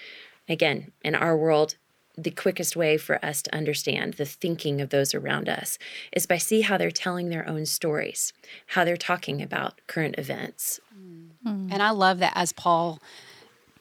Again, 0.47 0.91
in 1.03 1.15
our 1.15 1.37
world, 1.37 1.75
the 2.17 2.31
quickest 2.31 2.75
way 2.75 2.97
for 2.97 3.23
us 3.25 3.41
to 3.41 3.55
understand 3.55 4.15
the 4.15 4.25
thinking 4.25 4.81
of 4.81 4.89
those 4.89 5.13
around 5.15 5.49
us 5.49 5.79
is 6.11 6.25
by 6.25 6.37
see 6.37 6.61
how 6.61 6.77
they're 6.77 6.91
telling 6.91 7.29
their 7.29 7.47
own 7.47 7.65
stories, 7.65 8.33
how 8.67 8.83
they're 8.83 8.97
talking 8.97 9.41
about 9.41 9.81
current 9.87 10.15
events. 10.17 10.79
Mm. 10.95 11.71
And 11.71 11.81
I 11.81 11.89
love 11.89 12.19
that 12.19 12.33
as 12.35 12.53
Paul 12.53 12.99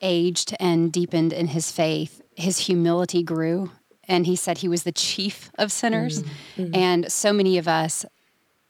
aged 0.00 0.56
and 0.58 0.90
deepened 0.90 1.32
in 1.32 1.48
his 1.48 1.70
faith, 1.70 2.22
his 2.34 2.58
humility 2.58 3.22
grew 3.22 3.70
and 4.08 4.26
he 4.26 4.34
said 4.34 4.58
he 4.58 4.68
was 4.68 4.82
the 4.82 4.92
chief 4.92 5.50
of 5.58 5.70
sinners. 5.70 6.22
Mm-hmm. 6.56 6.74
And 6.74 7.12
so 7.12 7.32
many 7.32 7.58
of 7.58 7.68
us 7.68 8.04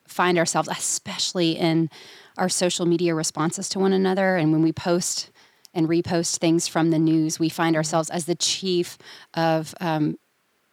find 0.07 0.39
ourselves 0.39 0.69
especially 0.69 1.53
in 1.53 1.89
our 2.37 2.49
social 2.49 2.87
media 2.87 3.15
responses 3.15 3.69
to 3.71 3.79
one 3.79 3.93
another 3.93 4.37
and 4.37 4.53
when 4.53 4.63
we 4.63 4.73
post 4.73 5.31
and 5.75 5.89
repost 5.89 6.39
things 6.39 6.69
from 6.69 6.91
the 6.91 6.99
news, 6.99 7.39
we 7.39 7.49
find 7.49 7.77
ourselves 7.77 8.11
as 8.11 8.27
the 8.27 8.35
chief 8.35 8.99
of 9.35 9.75
um, 9.81 10.19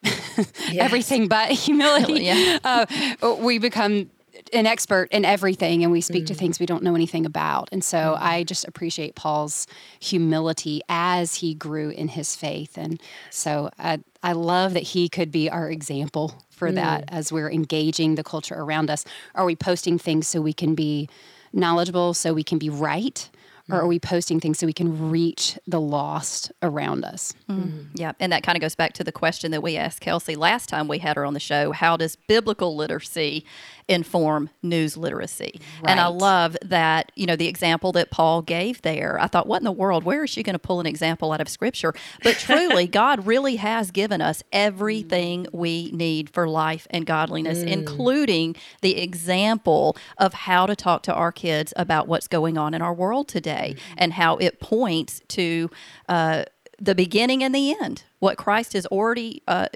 everything 0.78 1.28
but 1.28 1.52
humility. 1.52 2.26
yeah. 2.26 2.60
uh, 2.64 3.36
we 3.40 3.60
become 3.60 4.10
an 4.54 4.66
expert 4.66 5.10
in 5.12 5.26
everything 5.26 5.84
and 5.84 5.92
we 5.92 6.02
speak 6.02 6.24
mm. 6.24 6.28
to 6.28 6.34
things 6.34 6.60
we 6.60 6.66
don't 6.66 6.84
know 6.84 6.96
anything 6.96 7.26
about. 7.26 7.70
And 7.72 7.84
so 7.84 7.98
mm. 7.98 8.22
I 8.22 8.44
just 8.44 8.68
appreciate 8.68 9.16
Paul's 9.16 9.68
humility 10.00 10.82
as 10.88 11.36
he 11.36 11.54
grew 11.54 11.90
in 11.90 12.08
his 12.10 12.36
faith. 12.36 12.78
And 12.78 13.02
so 13.30 13.70
I, 13.78 14.00
I 14.24 14.34
love 14.34 14.74
that 14.74 14.84
he 14.84 15.10
could 15.10 15.32
be 15.32 15.50
our 15.50 15.70
example 15.70 16.42
for 16.50 16.70
mm. 16.70 16.76
that 16.76 17.06
as 17.10 17.32
we're 17.32 17.52
engaging 17.52 18.16
the 18.16 18.24
culture 18.24 18.56
around 18.56 18.90
us. 18.90 19.04
Are 19.36 19.46
we 19.46 19.56
posting 19.56 19.98
things 19.98 20.28
so 20.28 20.42
we 20.42 20.54
can 20.54 20.74
be 20.74 21.10
knowledgeable, 21.54 22.14
so 22.14 22.34
we 22.34 22.44
can 22.44 22.58
be 22.58 22.70
right? 22.70 23.30
or 23.72 23.82
are 23.82 23.88
we 23.88 24.00
posting 24.00 24.40
things 24.40 24.58
so 24.58 24.66
we 24.66 24.74
can 24.74 25.12
reach 25.12 25.58
the 25.68 25.80
lost 25.80 26.52
around 26.62 27.06
us? 27.06 27.34
Mm-hmm. 27.50 27.96
Yeah, 27.96 28.14
and 28.20 28.32
that 28.32 28.44
kind 28.44 28.58
of 28.58 28.62
goes 28.62 28.76
back 28.76 28.94
to 28.94 29.04
the 29.04 29.12
question 29.12 29.52
that 29.52 29.62
we 29.62 29.78
asked 29.78 30.02
Kelsey 30.02 30.36
last 30.36 30.70
time 30.70 30.88
we 30.88 31.00
had 31.00 31.16
her 31.16 31.26
on 31.26 31.34
the 31.34 31.40
show. 31.40 31.72
How 31.72 31.96
does 31.96 32.16
biblical 32.16 32.76
literacy 32.76 33.46
inform 33.90 34.50
news 34.62 34.96
literacy? 34.96 35.60
Right. 35.82 35.92
And 35.92 36.00
I 36.00 36.08
love 36.08 36.56
that, 36.62 37.12
you 37.16 37.26
know, 37.26 37.36
the 37.36 37.48
example 37.48 37.92
that 37.94 38.12
Paul 38.12 38.42
gave 38.42 38.82
there. 38.84 39.20
I 39.20 39.28
thought, 39.28 39.48
what 39.48 39.58
in 39.58 39.66
the 39.66 39.72
world? 39.72 40.04
Where 40.04 40.24
is 40.24 40.30
she 40.30 40.44
going 40.44 40.54
to 40.54 40.60
pull 40.60 40.80
an 40.80 40.86
example 40.86 41.32
out 41.32 41.42
of 41.42 41.50
scripture? 41.50 41.94
But 42.24 42.36
truly, 42.40 42.88
God 42.88 43.26
really 43.26 43.58
has 43.58 43.92
given 43.92 44.22
us 44.22 44.44
everything 44.54 45.48
we 45.52 45.92
need 45.92 46.30
for 46.30 46.48
life 46.48 46.88
and 46.92 47.06
godliness, 47.06 47.60
mm. 47.60 47.68
including 47.68 48.56
the 48.82 49.02
example 49.02 49.98
of 50.18 50.34
how 50.34 50.66
to 50.66 50.76
talk 50.76 51.04
to 51.04 51.14
our 51.14 51.32
kids 51.32 51.74
about 51.76 52.08
what's 52.08 52.28
going 52.28 52.58
on 52.58 52.74
in 52.74 52.82
our 52.82 52.94
world 52.94 53.28
today 53.28 53.76
mm. 53.76 53.94
and 53.98 54.14
how 54.14 54.38
it 54.38 54.60
points 54.60 55.22
to 55.30 55.70
uh, 56.08 56.44
the 56.80 56.96
beginning 56.96 57.44
and 57.44 57.54
the 57.54 57.76
end, 57.82 58.04
what 58.20 58.38
Christ 58.38 58.74
has 58.74 58.86
already 58.88 59.44
uh, 59.48 59.68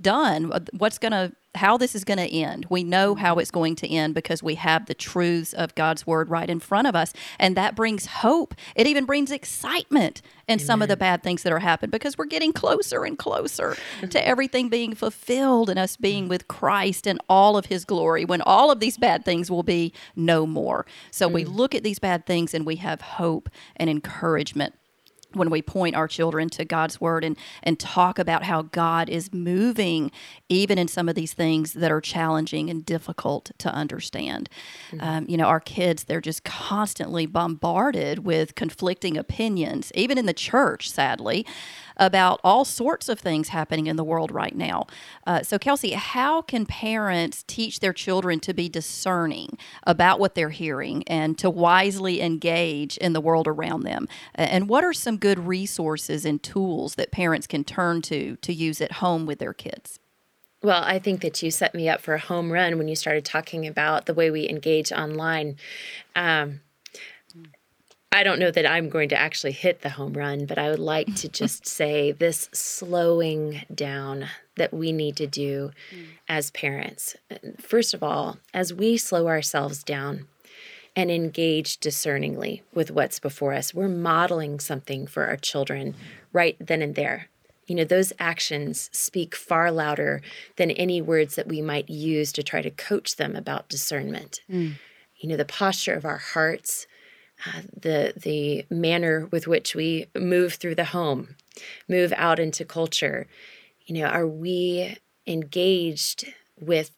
done, 0.00 0.52
what's 0.72 0.98
going 0.98 1.12
to 1.12 1.32
how 1.56 1.76
this 1.76 1.94
is 1.94 2.04
going 2.04 2.18
to 2.18 2.28
end. 2.28 2.66
We 2.70 2.84
know 2.84 3.14
how 3.14 3.38
it's 3.38 3.50
going 3.50 3.76
to 3.76 3.88
end 3.88 4.14
because 4.14 4.42
we 4.42 4.54
have 4.56 4.86
the 4.86 4.94
truths 4.94 5.52
of 5.52 5.74
God's 5.74 6.06
word 6.06 6.30
right 6.30 6.48
in 6.48 6.60
front 6.60 6.86
of 6.86 6.96
us. 6.96 7.12
And 7.38 7.56
that 7.56 7.74
brings 7.74 8.06
hope. 8.06 8.54
It 8.74 8.86
even 8.86 9.04
brings 9.04 9.30
excitement 9.30 10.22
in 10.48 10.54
Amen. 10.54 10.66
some 10.66 10.82
of 10.82 10.88
the 10.88 10.96
bad 10.96 11.22
things 11.22 11.42
that 11.42 11.52
are 11.52 11.58
happening 11.58 11.90
because 11.90 12.16
we're 12.16 12.26
getting 12.26 12.52
closer 12.52 13.04
and 13.04 13.18
closer 13.18 13.76
to 14.10 14.26
everything 14.26 14.68
being 14.68 14.94
fulfilled 14.94 15.68
and 15.68 15.78
us 15.78 15.96
being 15.96 16.28
with 16.28 16.48
Christ 16.48 17.06
and 17.06 17.20
all 17.28 17.56
of 17.56 17.66
his 17.66 17.84
glory 17.84 18.24
when 18.24 18.42
all 18.42 18.70
of 18.70 18.80
these 18.80 18.96
bad 18.96 19.24
things 19.24 19.50
will 19.50 19.62
be 19.62 19.92
no 20.14 20.46
more. 20.46 20.86
So 21.10 21.28
mm. 21.28 21.32
we 21.32 21.44
look 21.44 21.74
at 21.74 21.82
these 21.82 21.98
bad 21.98 22.26
things 22.26 22.54
and 22.54 22.64
we 22.64 22.76
have 22.76 23.00
hope 23.00 23.48
and 23.76 23.90
encouragement 23.90 24.74
when 25.36 25.50
we 25.50 25.62
point 25.62 25.94
our 25.94 26.08
children 26.08 26.48
to 26.50 26.64
God's 26.64 27.00
word 27.00 27.24
and 27.24 27.36
and 27.62 27.78
talk 27.78 28.18
about 28.18 28.42
how 28.42 28.62
God 28.62 29.08
is 29.08 29.32
moving 29.32 30.10
even 30.48 30.78
in 30.78 30.88
some 30.88 31.08
of 31.08 31.14
these 31.14 31.32
things 31.32 31.72
that 31.74 31.90
are 31.90 32.00
challenging 32.00 32.70
and 32.70 32.84
difficult 32.84 33.50
to 33.58 33.68
understand. 33.70 34.48
Mm-hmm. 34.90 35.00
Um, 35.00 35.26
you 35.28 35.36
know, 35.36 35.46
our 35.46 35.60
kids 35.60 36.04
they're 36.04 36.20
just 36.20 36.44
constantly 36.44 37.26
bombarded 37.26 38.20
with 38.20 38.54
conflicting 38.54 39.16
opinions, 39.16 39.92
even 39.94 40.18
in 40.18 40.26
the 40.26 40.34
church, 40.34 40.90
sadly 40.90 41.46
about 41.96 42.40
all 42.44 42.64
sorts 42.64 43.08
of 43.08 43.18
things 43.18 43.48
happening 43.48 43.86
in 43.86 43.96
the 43.96 44.04
world 44.04 44.30
right 44.30 44.54
now. 44.54 44.86
Uh, 45.26 45.42
so, 45.42 45.58
Kelsey, 45.58 45.92
how 45.92 46.42
can 46.42 46.66
parents 46.66 47.44
teach 47.46 47.80
their 47.80 47.92
children 47.92 48.40
to 48.40 48.54
be 48.54 48.68
discerning 48.68 49.58
about 49.84 50.20
what 50.20 50.34
they're 50.34 50.50
hearing 50.50 51.02
and 51.06 51.38
to 51.38 51.50
wisely 51.50 52.20
engage 52.20 52.96
in 52.98 53.12
the 53.12 53.20
world 53.20 53.48
around 53.48 53.82
them? 53.82 54.08
And 54.34 54.68
what 54.68 54.84
are 54.84 54.92
some 54.92 55.16
good 55.16 55.46
resources 55.46 56.24
and 56.24 56.42
tools 56.42 56.96
that 56.96 57.10
parents 57.10 57.46
can 57.46 57.64
turn 57.64 58.02
to 58.02 58.36
to 58.36 58.52
use 58.52 58.80
at 58.80 58.92
home 58.92 59.26
with 59.26 59.38
their 59.38 59.54
kids? 59.54 59.98
Well, 60.62 60.82
I 60.82 60.98
think 60.98 61.20
that 61.20 61.42
you 61.42 61.50
set 61.50 61.74
me 61.74 61.88
up 61.88 62.00
for 62.00 62.14
a 62.14 62.18
home 62.18 62.50
run 62.50 62.78
when 62.78 62.88
you 62.88 62.96
started 62.96 63.24
talking 63.24 63.66
about 63.66 64.06
the 64.06 64.14
way 64.14 64.30
we 64.30 64.48
engage 64.48 64.90
online. 64.90 65.56
Um, 66.14 66.60
I 68.12 68.22
don't 68.22 68.38
know 68.38 68.50
that 68.50 68.66
I'm 68.66 68.88
going 68.88 69.08
to 69.10 69.18
actually 69.18 69.52
hit 69.52 69.82
the 69.82 69.90
home 69.90 70.14
run, 70.14 70.46
but 70.46 70.58
I 70.58 70.70
would 70.70 70.78
like 70.78 71.14
to 71.16 71.28
just 71.42 71.66
say 71.66 72.12
this 72.12 72.48
slowing 72.52 73.62
down 73.74 74.26
that 74.56 74.72
we 74.72 74.92
need 74.92 75.16
to 75.16 75.26
do 75.26 75.72
mm. 75.94 76.06
as 76.28 76.50
parents. 76.50 77.16
First 77.60 77.94
of 77.94 78.02
all, 78.02 78.38
as 78.54 78.72
we 78.72 78.96
slow 78.96 79.28
ourselves 79.28 79.82
down 79.82 80.26
and 80.94 81.10
engage 81.10 81.76
discerningly 81.78 82.62
with 82.72 82.90
what's 82.90 83.18
before 83.18 83.52
us, 83.52 83.74
we're 83.74 83.88
modeling 83.88 84.60
something 84.60 85.06
for 85.06 85.26
our 85.26 85.36
children 85.36 85.94
right 86.32 86.56
then 86.58 86.80
and 86.80 86.94
there. 86.94 87.28
You 87.66 87.74
know, 87.74 87.84
those 87.84 88.12
actions 88.18 88.88
speak 88.92 89.34
far 89.34 89.70
louder 89.70 90.22
than 90.56 90.70
any 90.70 91.02
words 91.02 91.34
that 91.34 91.48
we 91.48 91.60
might 91.60 91.90
use 91.90 92.32
to 92.32 92.42
try 92.42 92.62
to 92.62 92.70
coach 92.70 93.16
them 93.16 93.36
about 93.36 93.68
discernment. 93.68 94.40
Mm. 94.50 94.74
You 95.18 95.28
know, 95.28 95.36
the 95.36 95.44
posture 95.44 95.94
of 95.94 96.04
our 96.04 96.18
hearts 96.18 96.86
uh, 97.46 97.62
the 97.78 98.12
the 98.16 98.66
manner 98.70 99.28
with 99.30 99.46
which 99.46 99.74
we 99.74 100.06
move 100.14 100.54
through 100.54 100.74
the 100.74 100.86
home, 100.86 101.36
move 101.88 102.12
out 102.16 102.38
into 102.38 102.64
culture. 102.64 103.26
You 103.86 104.00
know, 104.00 104.06
are 104.06 104.26
we 104.26 104.96
engaged 105.26 106.32
with 106.58 106.90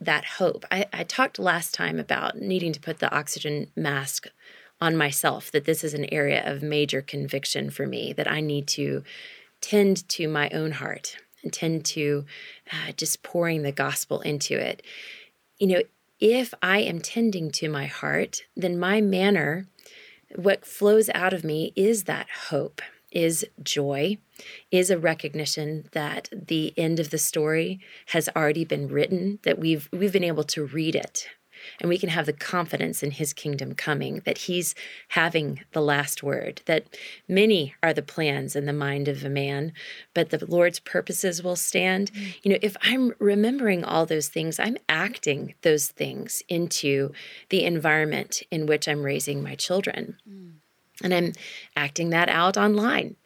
that 0.00 0.24
hope? 0.24 0.64
I, 0.70 0.86
I 0.92 1.04
talked 1.04 1.38
last 1.38 1.74
time 1.74 1.98
about 1.98 2.36
needing 2.36 2.72
to 2.72 2.80
put 2.80 2.98
the 2.98 3.12
oxygen 3.14 3.70
mask 3.74 4.26
on 4.80 4.96
myself. 4.96 5.50
That 5.50 5.64
this 5.64 5.82
is 5.82 5.94
an 5.94 6.12
area 6.12 6.42
of 6.44 6.62
major 6.62 7.02
conviction 7.02 7.70
for 7.70 7.86
me. 7.86 8.12
That 8.12 8.30
I 8.30 8.40
need 8.40 8.68
to 8.68 9.02
tend 9.60 10.08
to 10.10 10.28
my 10.28 10.48
own 10.50 10.72
heart 10.72 11.16
and 11.42 11.52
tend 11.52 11.84
to 11.84 12.24
uh, 12.72 12.92
just 12.92 13.22
pouring 13.22 13.62
the 13.62 13.72
gospel 13.72 14.20
into 14.20 14.54
it. 14.54 14.82
You 15.58 15.66
know, 15.66 15.82
if 16.20 16.52
I 16.62 16.80
am 16.80 17.00
tending 17.00 17.50
to 17.52 17.68
my 17.68 17.86
heart, 17.86 18.42
then 18.56 18.78
my 18.78 19.00
manner 19.00 19.66
what 20.34 20.64
flows 20.64 21.08
out 21.14 21.32
of 21.32 21.44
me 21.44 21.72
is 21.74 22.04
that 22.04 22.28
hope, 22.48 22.82
is 23.10 23.46
joy, 23.62 24.18
is 24.70 24.90
a 24.90 24.98
recognition 24.98 25.88
that 25.92 26.28
the 26.32 26.74
end 26.76 27.00
of 27.00 27.10
the 27.10 27.18
story 27.18 27.80
has 28.06 28.28
already 28.36 28.64
been 28.64 28.88
written, 28.88 29.38
that 29.42 29.58
we've 29.58 29.88
we've 29.92 30.12
been 30.12 30.24
able 30.24 30.44
to 30.44 30.66
read 30.66 30.94
it 30.94 31.28
and 31.80 31.88
we 31.88 31.98
can 31.98 32.08
have 32.08 32.26
the 32.26 32.32
confidence 32.32 33.02
in 33.02 33.12
his 33.12 33.32
kingdom 33.32 33.74
coming 33.74 34.22
that 34.24 34.38
he's 34.38 34.74
having 35.08 35.60
the 35.72 35.80
last 35.80 36.22
word 36.22 36.62
that 36.66 36.84
many 37.26 37.74
are 37.82 37.92
the 37.92 38.02
plans 38.02 38.56
in 38.56 38.66
the 38.66 38.72
mind 38.72 39.08
of 39.08 39.24
a 39.24 39.28
man 39.28 39.72
but 40.14 40.30
the 40.30 40.44
lord's 40.46 40.80
purposes 40.80 41.42
will 41.42 41.56
stand. 41.56 42.12
Mm. 42.12 42.34
you 42.42 42.52
know 42.52 42.58
if 42.62 42.76
i'm 42.82 43.12
remembering 43.18 43.84
all 43.84 44.06
those 44.06 44.28
things 44.28 44.58
i'm 44.58 44.76
acting 44.88 45.54
those 45.62 45.88
things 45.88 46.42
into 46.48 47.12
the 47.50 47.64
environment 47.64 48.42
in 48.50 48.66
which 48.66 48.88
i'm 48.88 49.02
raising 49.02 49.42
my 49.42 49.54
children. 49.54 50.16
Mm 50.28 50.57
and 51.02 51.14
I'm 51.14 51.32
acting 51.76 52.10
that 52.10 52.28
out 52.28 52.56
online. 52.56 53.16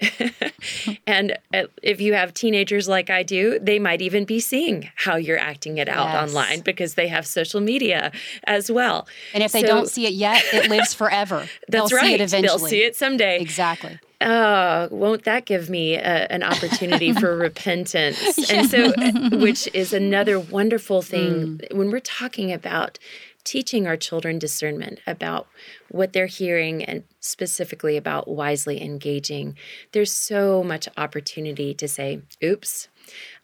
and 1.07 1.39
uh, 1.55 1.65
if 1.83 2.01
you 2.01 2.15
have 2.15 2.35
teenagers 2.35 2.89
like 2.89 3.09
I 3.09 3.23
do, 3.23 3.59
they 3.59 3.79
might 3.79 4.03
even 4.03 4.25
be 4.25 4.41
seeing 4.41 4.91
how 4.97 5.17
you're 5.17 5.39
acting 5.39 5.79
it 5.79 5.89
out 5.89 6.09
yes. 6.09 6.29
online 6.29 6.61
because 6.61 6.95
they 6.95 7.09
have 7.09 7.27
social 7.27 7.61
media 7.61 8.13
as 8.45 8.71
well. 8.71 9.07
And 9.33 9.43
if 9.43 9.53
they 9.53 9.63
don't 9.63 9.89
see 9.89 10.07
it 10.07 10.13
yet, 10.13 10.43
it 10.53 10.69
lives 10.69 10.93
forever. 10.93 11.49
That's 11.69 11.91
They'll 11.91 11.99
right. 11.99 12.07
See 12.07 12.15
it 12.15 12.21
eventually. 12.21 12.47
They'll 12.47 12.69
see 12.69 12.83
it 12.83 12.97
someday. 12.97 13.41
Exactly. 13.41 13.99
Oh, 14.25 14.89
won't 14.93 15.25
that 15.25 15.47
give 15.47 15.69
me 15.69 15.95
a, 15.95 16.27
an 16.31 16.43
opportunity 16.43 17.13
for 17.21 17.37
repentance? 17.37 18.51
And 18.51 18.71
so, 18.71 18.93
which 19.37 19.69
is 19.75 19.93
another 19.93 20.39
wonderful 20.39 21.03
thing 21.03 21.59
mm. 21.59 21.75
when 21.75 21.91
we're 21.91 22.01
talking 22.01 22.53
about 22.53 22.99
teaching 23.45 23.87
our 23.87 23.97
children 23.97 24.39
discernment 24.39 25.01
about 25.07 25.49
what 25.89 26.13
they're 26.13 26.27
hearing 26.27 26.85
and 26.85 27.05
specifically 27.21 27.97
about 27.97 28.29
wisely 28.29 28.83
engaging, 28.83 29.57
there's 29.93 30.13
so 30.13 30.63
much 30.63 30.89
opportunity 30.97 31.75
to 31.75 31.89
say, 31.89 32.23
oops, 32.43 32.89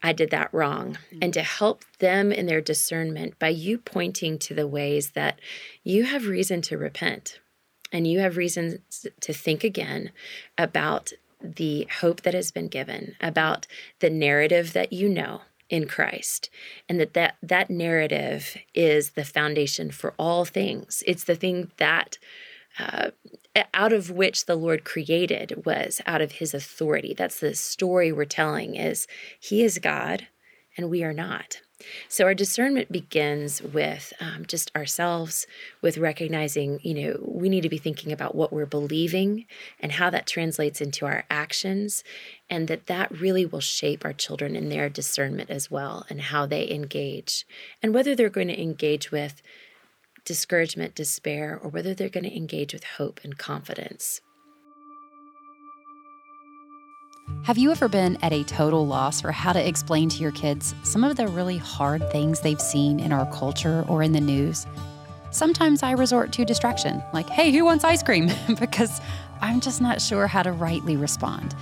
I 0.02 0.12
did 0.12 0.30
that 0.30 0.52
wrong. 0.52 0.94
Mm-hmm. 0.94 1.18
And 1.22 1.34
to 1.34 1.42
help 1.42 1.84
them 1.98 2.32
in 2.32 2.46
their 2.46 2.60
discernment 2.60 3.38
by 3.38 3.48
you 3.48 3.78
pointing 3.78 4.38
to 4.40 4.54
the 4.54 4.66
ways 4.66 5.10
that 5.10 5.40
you 5.82 6.04
have 6.04 6.26
reason 6.26 6.62
to 6.62 6.78
repent 6.78 7.40
and 7.92 8.06
you 8.06 8.20
have 8.20 8.36
reason 8.36 8.82
to 9.20 9.32
think 9.32 9.64
again 9.64 10.10
about 10.56 11.12
the 11.40 11.86
hope 12.00 12.22
that 12.22 12.34
has 12.34 12.50
been 12.50 12.68
given, 12.68 13.14
about 13.20 13.66
the 14.00 14.10
narrative 14.10 14.72
that 14.72 14.92
you 14.92 15.08
know 15.08 15.42
in 15.68 15.86
Christ 15.86 16.50
and 16.88 16.98
that, 16.98 17.14
that 17.14 17.36
that 17.42 17.70
narrative 17.70 18.56
is 18.74 19.10
the 19.10 19.24
foundation 19.24 19.90
for 19.90 20.14
all 20.18 20.44
things. 20.44 21.02
It's 21.06 21.24
the 21.24 21.36
thing 21.36 21.70
that 21.76 22.18
uh, 22.78 23.10
out 23.74 23.92
of 23.92 24.10
which 24.10 24.46
the 24.46 24.54
Lord 24.54 24.84
created 24.84 25.64
was 25.66 26.00
out 26.06 26.20
of 26.20 26.32
his 26.32 26.54
authority. 26.54 27.14
That's 27.16 27.40
the 27.40 27.54
story 27.54 28.12
we're 28.12 28.24
telling 28.24 28.76
is 28.76 29.06
he 29.38 29.62
is 29.62 29.78
God 29.78 30.28
and 30.76 30.88
we 30.88 31.02
are 31.02 31.12
not. 31.12 31.60
So 32.08 32.24
our 32.24 32.34
discernment 32.34 32.90
begins 32.90 33.62
with 33.62 34.12
um, 34.20 34.44
just 34.46 34.74
ourselves, 34.74 35.46
with 35.80 35.96
recognizing, 35.96 36.80
you 36.82 36.94
know, 36.94 37.20
we 37.22 37.48
need 37.48 37.60
to 37.60 37.68
be 37.68 37.78
thinking 37.78 38.10
about 38.10 38.34
what 38.34 38.52
we're 38.52 38.66
believing 38.66 39.46
and 39.78 39.92
how 39.92 40.10
that 40.10 40.26
translates 40.26 40.80
into 40.80 41.06
our 41.06 41.24
actions, 41.30 42.02
and 42.50 42.66
that 42.66 42.86
that 42.86 43.10
really 43.12 43.46
will 43.46 43.60
shape 43.60 44.04
our 44.04 44.12
children 44.12 44.56
in 44.56 44.68
their 44.68 44.88
discernment 44.88 45.50
as 45.50 45.70
well 45.70 46.04
and 46.10 46.20
how 46.20 46.46
they 46.46 46.68
engage, 46.68 47.46
and 47.82 47.94
whether 47.94 48.14
they're 48.14 48.28
going 48.28 48.48
to 48.48 48.60
engage 48.60 49.12
with 49.12 49.40
discouragement, 50.24 50.94
despair, 50.94 51.58
or 51.62 51.70
whether 51.70 51.94
they're 51.94 52.08
going 52.08 52.24
to 52.24 52.36
engage 52.36 52.74
with 52.74 52.84
hope 52.84 53.20
and 53.22 53.38
confidence. 53.38 54.20
Have 57.42 57.56
you 57.56 57.70
ever 57.70 57.88
been 57.88 58.18
at 58.22 58.32
a 58.32 58.44
total 58.44 58.86
loss 58.86 59.20
for 59.20 59.32
how 59.32 59.52
to 59.52 59.66
explain 59.66 60.08
to 60.10 60.22
your 60.22 60.32
kids 60.32 60.74
some 60.82 61.02
of 61.02 61.16
the 61.16 61.26
really 61.28 61.56
hard 61.56 62.10
things 62.10 62.40
they've 62.40 62.60
seen 62.60 63.00
in 63.00 63.12
our 63.12 63.24
culture 63.32 63.84
or 63.88 64.02
in 64.02 64.12
the 64.12 64.20
news? 64.20 64.66
Sometimes 65.30 65.82
I 65.82 65.92
resort 65.92 66.32
to 66.32 66.44
distraction, 66.44 67.02
like, 67.12 67.28
hey, 67.28 67.50
who 67.50 67.64
wants 67.64 67.84
ice 67.84 68.02
cream? 68.02 68.30
because 68.60 69.00
I'm 69.40 69.60
just 69.60 69.80
not 69.80 70.02
sure 70.02 70.26
how 70.26 70.42
to 70.42 70.52
rightly 70.52 70.96
respond. 70.96 71.54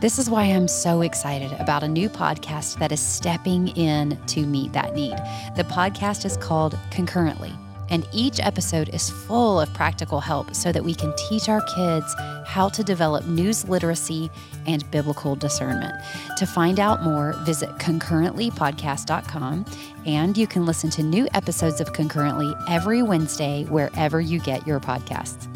This 0.00 0.18
is 0.18 0.30
why 0.30 0.44
I'm 0.44 0.66
so 0.66 1.02
excited 1.02 1.52
about 1.60 1.82
a 1.82 1.88
new 1.88 2.08
podcast 2.08 2.78
that 2.78 2.90
is 2.90 3.00
stepping 3.00 3.68
in 3.76 4.18
to 4.28 4.46
meet 4.46 4.72
that 4.72 4.94
need. 4.94 5.16
The 5.56 5.64
podcast 5.64 6.24
is 6.24 6.36
called 6.38 6.76
Concurrently 6.90 7.52
and 7.90 8.08
each 8.12 8.40
episode 8.40 8.88
is 8.94 9.10
full 9.10 9.60
of 9.60 9.72
practical 9.74 10.20
help 10.20 10.54
so 10.54 10.72
that 10.72 10.84
we 10.84 10.94
can 10.94 11.14
teach 11.28 11.48
our 11.48 11.60
kids 11.74 12.14
how 12.46 12.68
to 12.68 12.82
develop 12.82 13.26
news 13.26 13.68
literacy 13.68 14.30
and 14.66 14.88
biblical 14.90 15.36
discernment. 15.36 15.94
To 16.38 16.46
find 16.46 16.80
out 16.80 17.02
more, 17.02 17.34
visit 17.44 17.68
concurrentlypodcast.com 17.78 19.64
and 20.06 20.38
you 20.38 20.46
can 20.46 20.66
listen 20.66 20.90
to 20.90 21.02
new 21.02 21.28
episodes 21.34 21.80
of 21.80 21.92
Concurrently 21.92 22.52
every 22.68 23.02
Wednesday 23.02 23.64
wherever 23.64 24.20
you 24.20 24.40
get 24.40 24.66
your 24.66 24.80
podcasts. 24.80 25.48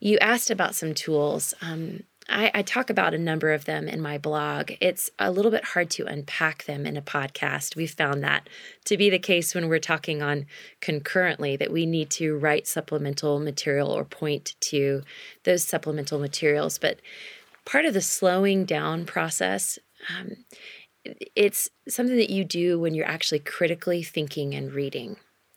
You 0.00 0.18
asked 0.18 0.50
about 0.50 0.74
some 0.74 0.94
tools. 0.94 1.54
Um, 1.60 2.04
I, 2.28 2.50
I, 2.54 2.62
talk 2.62 2.90
about 2.90 3.14
a 3.14 3.18
number 3.18 3.52
of 3.52 3.66
them 3.66 3.88
in 3.88 4.00
my 4.00 4.18
blog. 4.18 4.72
It's 4.80 5.10
a 5.18 5.30
little 5.30 5.50
bit 5.50 5.64
hard 5.64 5.90
to 5.90 6.06
unpack 6.06 6.64
them 6.64 6.84
in 6.84 6.96
a 6.96 7.02
podcast. 7.02 7.76
We've 7.76 7.90
found 7.90 8.22
that 8.24 8.48
to 8.86 8.96
be 8.96 9.10
the 9.10 9.18
case 9.18 9.54
when 9.54 9.68
we're 9.68 9.78
talking 9.78 10.22
on 10.22 10.46
concurrently, 10.80 11.56
that 11.56 11.72
we 11.72 11.86
need 11.86 12.10
to 12.10 12.36
write 12.36 12.66
supplemental 12.66 13.38
material 13.38 13.90
or 13.90 14.04
point 14.04 14.56
to 14.60 15.02
those 15.44 15.62
supplemental 15.64 16.18
materials. 16.18 16.78
But 16.78 17.00
part 17.64 17.84
of 17.84 17.94
the 17.94 18.02
slowing 18.02 18.64
down 18.64 19.06
process, 19.06 19.78
um, 20.16 20.44
it's 21.36 21.70
something 21.88 22.16
that 22.16 22.30
you 22.30 22.44
do 22.44 22.80
when 22.80 22.94
you're 22.94 23.06
actually 23.06 23.38
critically 23.38 24.02
thinking 24.02 24.54
and 24.54 24.72
reading 24.72 25.16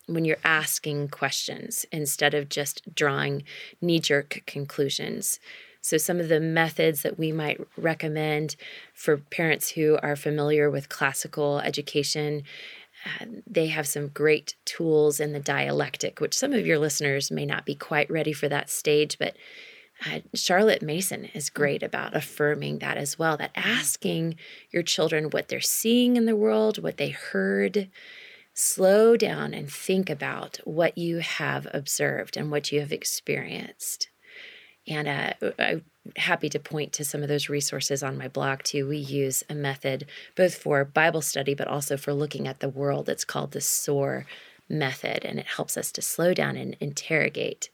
when 0.10 0.26
you're 0.26 0.38
asking 0.44 1.08
questions 1.08 1.86
instead 1.92 2.34
of 2.34 2.50
just 2.50 2.82
drawing 2.96 3.44
knee 3.80 4.00
jerk 4.00 4.42
conclusions. 4.48 5.40
So, 5.82 5.98
some 5.98 6.20
of 6.20 6.28
the 6.28 6.40
methods 6.40 7.04
that 7.04 7.18
we 7.18 7.32
might 7.32 7.60
recommend 7.78 8.56
for 8.94 9.18
parents 9.18 9.72
who 9.72 9.98
are 10.04 10.16
familiar 10.16 10.70
with 10.70 10.90
classical 10.90 11.60
education, 11.60 12.44
uh, 13.06 13.26
they 13.48 13.68
have 13.68 13.88
some 13.88 14.10
great 14.10 14.56
tools 14.66 15.20
in 15.20 15.32
the 15.32 15.40
dialectic, 15.40 16.20
which 16.20 16.38
some 16.38 16.54
of 16.54 16.66
your 16.66 16.78
listeners 16.78 17.32
may 17.32 17.46
not 17.46 17.66
be 17.66 17.76
quite 17.76 18.10
ready 18.10 18.34
for 18.34 18.50
that 18.50 18.70
stage, 18.70 19.18
but 19.18 19.36
uh, 20.06 20.20
Charlotte 20.34 20.82
Mason 20.82 21.26
is 21.34 21.50
mm. 21.50 21.54
great 21.54 21.84
about 21.84 22.16
affirming 22.16 22.80
that 22.80 22.98
as 22.98 23.20
well. 23.20 23.38
That 23.38 23.52
asking 23.56 24.36
your 24.72 24.84
children 24.84 25.30
what 25.30 25.48
they're 25.48 25.62
seeing 25.62 26.16
in 26.16 26.26
the 26.26 26.36
world, 26.36 26.82
what 26.82 26.98
they 26.98 27.10
heard, 27.10 27.90
slow 28.54 29.16
down 29.16 29.54
and 29.54 29.72
think 29.72 30.10
about 30.10 30.60
what 30.64 30.98
you 30.98 31.20
have 31.20 31.68
observed 31.74 32.38
and 32.38 32.52
what 32.52 32.72
you 32.72 32.80
have 32.80 32.92
experienced. 32.92 34.10
And 34.90 35.08
uh, 35.08 35.52
I'm 35.60 35.86
happy 36.18 36.50
to 36.50 36.60
point 36.60 36.94
to 36.94 37.06
some 37.06 37.22
of 37.22 37.30
those 37.30 37.48
resources 37.48 38.02
on 38.02 38.18
my 38.18 38.28
blog 38.28 38.64
too. 38.64 38.88
We 38.88 38.98
use 38.98 39.44
a 39.50 39.56
method 39.56 40.08
both 40.36 40.56
for 40.56 40.84
Bible 40.84 41.22
study, 41.22 41.54
but 41.54 41.68
also 41.68 41.96
for 41.96 42.14
looking 42.14 42.48
at 42.48 42.60
the 42.60 42.70
world. 42.70 43.08
It's 43.08 43.24
called 43.24 43.52
the 43.52 43.62
SOAR 43.62 44.26
method, 44.68 45.24
and 45.26 45.40
it 45.40 45.46
helps 45.46 45.78
us 45.78 45.92
to 45.94 46.02
slow 46.02 46.34
down 46.34 46.58
and 46.58 46.76
interrogate 46.80 47.70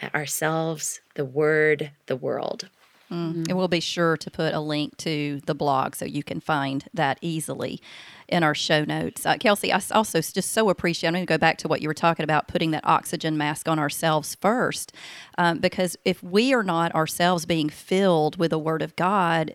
uh, 0.00 0.08
ourselves, 0.14 1.00
the 1.14 1.24
Word, 1.24 1.90
the 2.06 2.16
world. 2.16 2.68
Mm-hmm. 3.14 3.44
And 3.48 3.56
we'll 3.56 3.68
be 3.68 3.80
sure 3.80 4.16
to 4.16 4.30
put 4.30 4.54
a 4.54 4.60
link 4.60 4.96
to 4.98 5.40
the 5.46 5.54
blog 5.54 5.94
so 5.94 6.04
you 6.04 6.22
can 6.22 6.40
find 6.40 6.84
that 6.92 7.18
easily 7.20 7.80
in 8.28 8.42
our 8.42 8.54
show 8.54 8.84
notes. 8.84 9.24
Uh, 9.24 9.36
Kelsey, 9.36 9.72
I 9.72 9.80
also 9.92 10.20
just 10.20 10.52
so 10.52 10.68
appreciate, 10.68 11.08
I'm 11.08 11.14
going 11.14 11.26
to 11.26 11.32
go 11.32 11.38
back 11.38 11.58
to 11.58 11.68
what 11.68 11.80
you 11.80 11.88
were 11.88 11.94
talking 11.94 12.24
about, 12.24 12.48
putting 12.48 12.72
that 12.72 12.84
oxygen 12.84 13.38
mask 13.38 13.68
on 13.68 13.78
ourselves 13.78 14.34
first. 14.34 14.92
Um, 15.38 15.58
because 15.58 15.96
if 16.04 16.22
we 16.22 16.52
are 16.52 16.62
not 16.62 16.94
ourselves 16.94 17.46
being 17.46 17.68
filled 17.68 18.36
with 18.36 18.50
the 18.50 18.58
Word 18.58 18.82
of 18.82 18.96
God, 18.96 19.54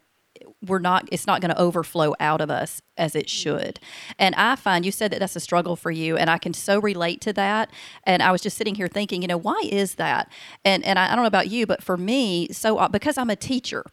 we're 0.66 0.80
not 0.80 1.08
it's 1.12 1.26
not 1.26 1.42
going 1.42 1.54
to 1.54 1.60
overflow 1.60 2.14
out 2.20 2.42
of 2.42 2.50
us 2.50 2.82
as 2.98 3.16
it 3.16 3.30
should. 3.30 3.80
And 4.18 4.36
i 4.36 4.56
find 4.56 4.86
you 4.86 4.92
said 4.92 5.12
that 5.12 5.20
that's 5.20 5.36
a 5.36 5.40
struggle 5.40 5.76
for 5.76 5.92
you 5.92 6.18
and 6.18 6.30
i 6.30 6.38
can 6.38 6.54
so 6.54 6.80
relate 6.80 7.22
to 7.22 7.34
that. 7.34 7.72
And 8.04 8.22
i 8.22 8.32
was 8.32 8.42
just 8.42 8.58
sitting 8.58 8.76
here 8.76 8.88
thinking 8.88 9.22
you 9.22 9.28
know 9.28 9.38
why 9.38 9.62
is 9.72 9.96
that? 9.96 10.30
And 10.66 10.84
and 10.86 11.00
i, 11.00 11.12
I 11.12 11.16
don't 11.16 11.24
know 11.24 11.28
about 11.28 11.50
you 11.50 11.66
but 11.66 11.84
for 11.84 11.98
me 11.98 12.50
so 12.52 12.78
uh, 12.78 12.90
because 12.90 13.18
i'm 13.18 13.30
a 13.30 13.36
teacher 13.36 13.84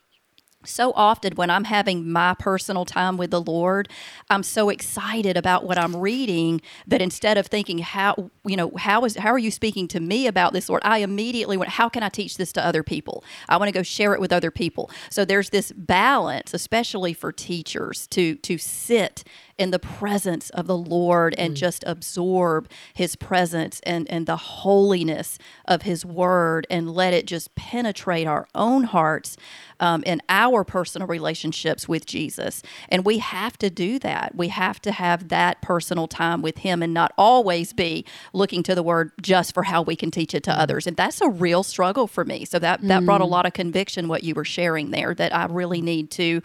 so 0.67 0.93
often 0.95 1.35
when 1.37 1.51
I'm 1.51 1.65
having 1.65 2.11
my 2.11 2.35
personal 2.35 2.85
time 2.85 3.17
with 3.17 3.31
the 3.31 3.41
Lord, 3.41 3.89
I'm 4.29 4.43
so 4.43 4.69
excited 4.69 5.37
about 5.37 5.65
what 5.65 5.79
I'm 5.79 5.97
reading 5.97 6.61
that 6.87 7.01
instead 7.01 7.39
of 7.39 7.47
thinking 7.47 7.79
how 7.79 8.31
you 8.45 8.57
know 8.57 8.73
how 8.77 9.05
is 9.05 9.17
how 9.17 9.31
are 9.31 9.39
you 9.39 9.51
speaking 9.51 9.89
to 9.89 10.01
me 10.01 10.27
about 10.27 10.53
this 10.53 10.69
Lord, 10.69 10.83
I 10.85 10.99
immediately 10.99 11.57
went 11.57 11.71
how 11.71 11.89
can 11.89 12.03
I 12.03 12.09
teach 12.09 12.37
this 12.37 12.53
to 12.53 12.65
other 12.65 12.83
people? 12.83 13.25
I 13.49 13.57
want 13.57 13.69
to 13.69 13.73
go 13.73 13.83
share 13.83 14.15
it 14.15 14.21
with 14.21 14.33
other 14.33 14.51
people. 14.51 14.91
So 15.11 15.25
there's 15.25 15.51
this 15.51 15.73
balance, 15.73 16.53
especially 16.53 17.13
for 17.13 17.33
teachers, 17.33 18.07
to 18.09 18.35
to 18.37 18.59
sit 18.59 19.25
in 19.59 19.71
the 19.71 19.79
presence 19.79 20.51
of 20.51 20.67
the 20.67 20.77
Lord 20.77 21.35
and 21.39 21.55
mm. 21.55 21.57
just 21.57 21.83
absorb 21.87 22.69
his 22.93 23.17
presence 23.17 23.81
and, 23.85 24.09
and 24.11 24.27
the 24.27 24.37
holiness 24.37 25.39
of 25.65 25.83
his 25.83 26.05
word 26.05 26.67
and 26.69 26.91
let 26.91 27.15
it 27.15 27.27
just 27.27 27.55
penetrate 27.55 28.27
our 28.27 28.47
own 28.55 28.85
hearts 28.85 29.37
um, 29.81 30.03
in 30.05 30.21
our 30.29 30.65
personal 30.65 31.07
relationships 31.09 31.89
with 31.89 32.07
Jesus. 32.07 32.63
And 32.89 33.05
we 33.05 33.19
have 33.19 33.57
to 33.59 33.71
do 33.71 33.99
that. 34.01 34.35
We 34.35 34.49
have 34.49 34.81
to 34.83 34.93
have 34.93 35.29
that 35.29 35.63
personal 35.63 36.07
time 36.07 36.43
with 36.43 36.59
him 36.59 36.83
and 36.83 36.93
not 36.93 37.13
always 37.17 37.73
be 37.73 38.05
looking 38.33 38.63
to 38.65 38.75
the 38.75 38.83
word 38.83 39.13
just 39.21 39.55
for 39.55 39.63
how 39.63 39.83
we 39.83 39.97
can 39.97 40.11
teach 40.11 40.35
it 40.35 40.43
to 40.45 40.51
mm. 40.51 40.59
others. 40.59 40.87
And 40.87 40.97
that's 40.97 41.21
a 41.21 41.29
real 41.29 41.63
struggle 41.63 42.07
for 42.07 42.25
me. 42.25 42.45
So 42.45 42.59
that, 42.59 42.83
that 42.83 43.03
mm. 43.03 43.07
brought 43.07 43.23
a 43.23 43.25
mm. 43.25 43.31
lot 43.31 43.47
of 43.47 43.55
conviction, 43.55 44.09
what 44.09 44.23
you 44.23 44.35
were 44.35 44.45
sharing 44.45 44.91
there, 44.91 45.15
that 45.15 45.35
I 45.35 45.47
really 45.47 45.81
need 45.81 46.11
to 46.13 46.43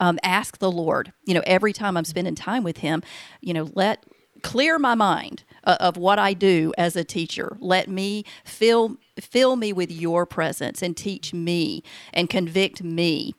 um, 0.00 0.18
ask 0.24 0.58
the 0.58 0.70
Lord, 0.70 1.12
you 1.24 1.34
know, 1.34 1.42
every 1.46 1.72
time 1.72 1.96
I'm 1.96 2.04
spending 2.04 2.34
time 2.34 2.64
with 2.64 2.78
Him, 2.78 3.02
you 3.40 3.54
know, 3.54 3.68
let 3.74 4.04
clear 4.42 4.78
my 4.78 4.94
mind 4.94 5.44
uh, 5.64 5.76
of 5.80 5.96
what 5.96 6.18
I 6.18 6.34
do 6.34 6.72
as 6.76 6.96
a 6.96 7.04
teacher. 7.04 7.56
Let 7.60 7.88
me 7.88 8.24
fill 8.44 8.96
fill 9.20 9.56
me 9.56 9.72
with 9.72 9.90
your 9.90 10.26
presence 10.26 10.82
and 10.82 10.96
teach 10.96 11.34
me 11.34 11.82
and 12.12 12.30
convict 12.30 12.82
me 12.82 13.34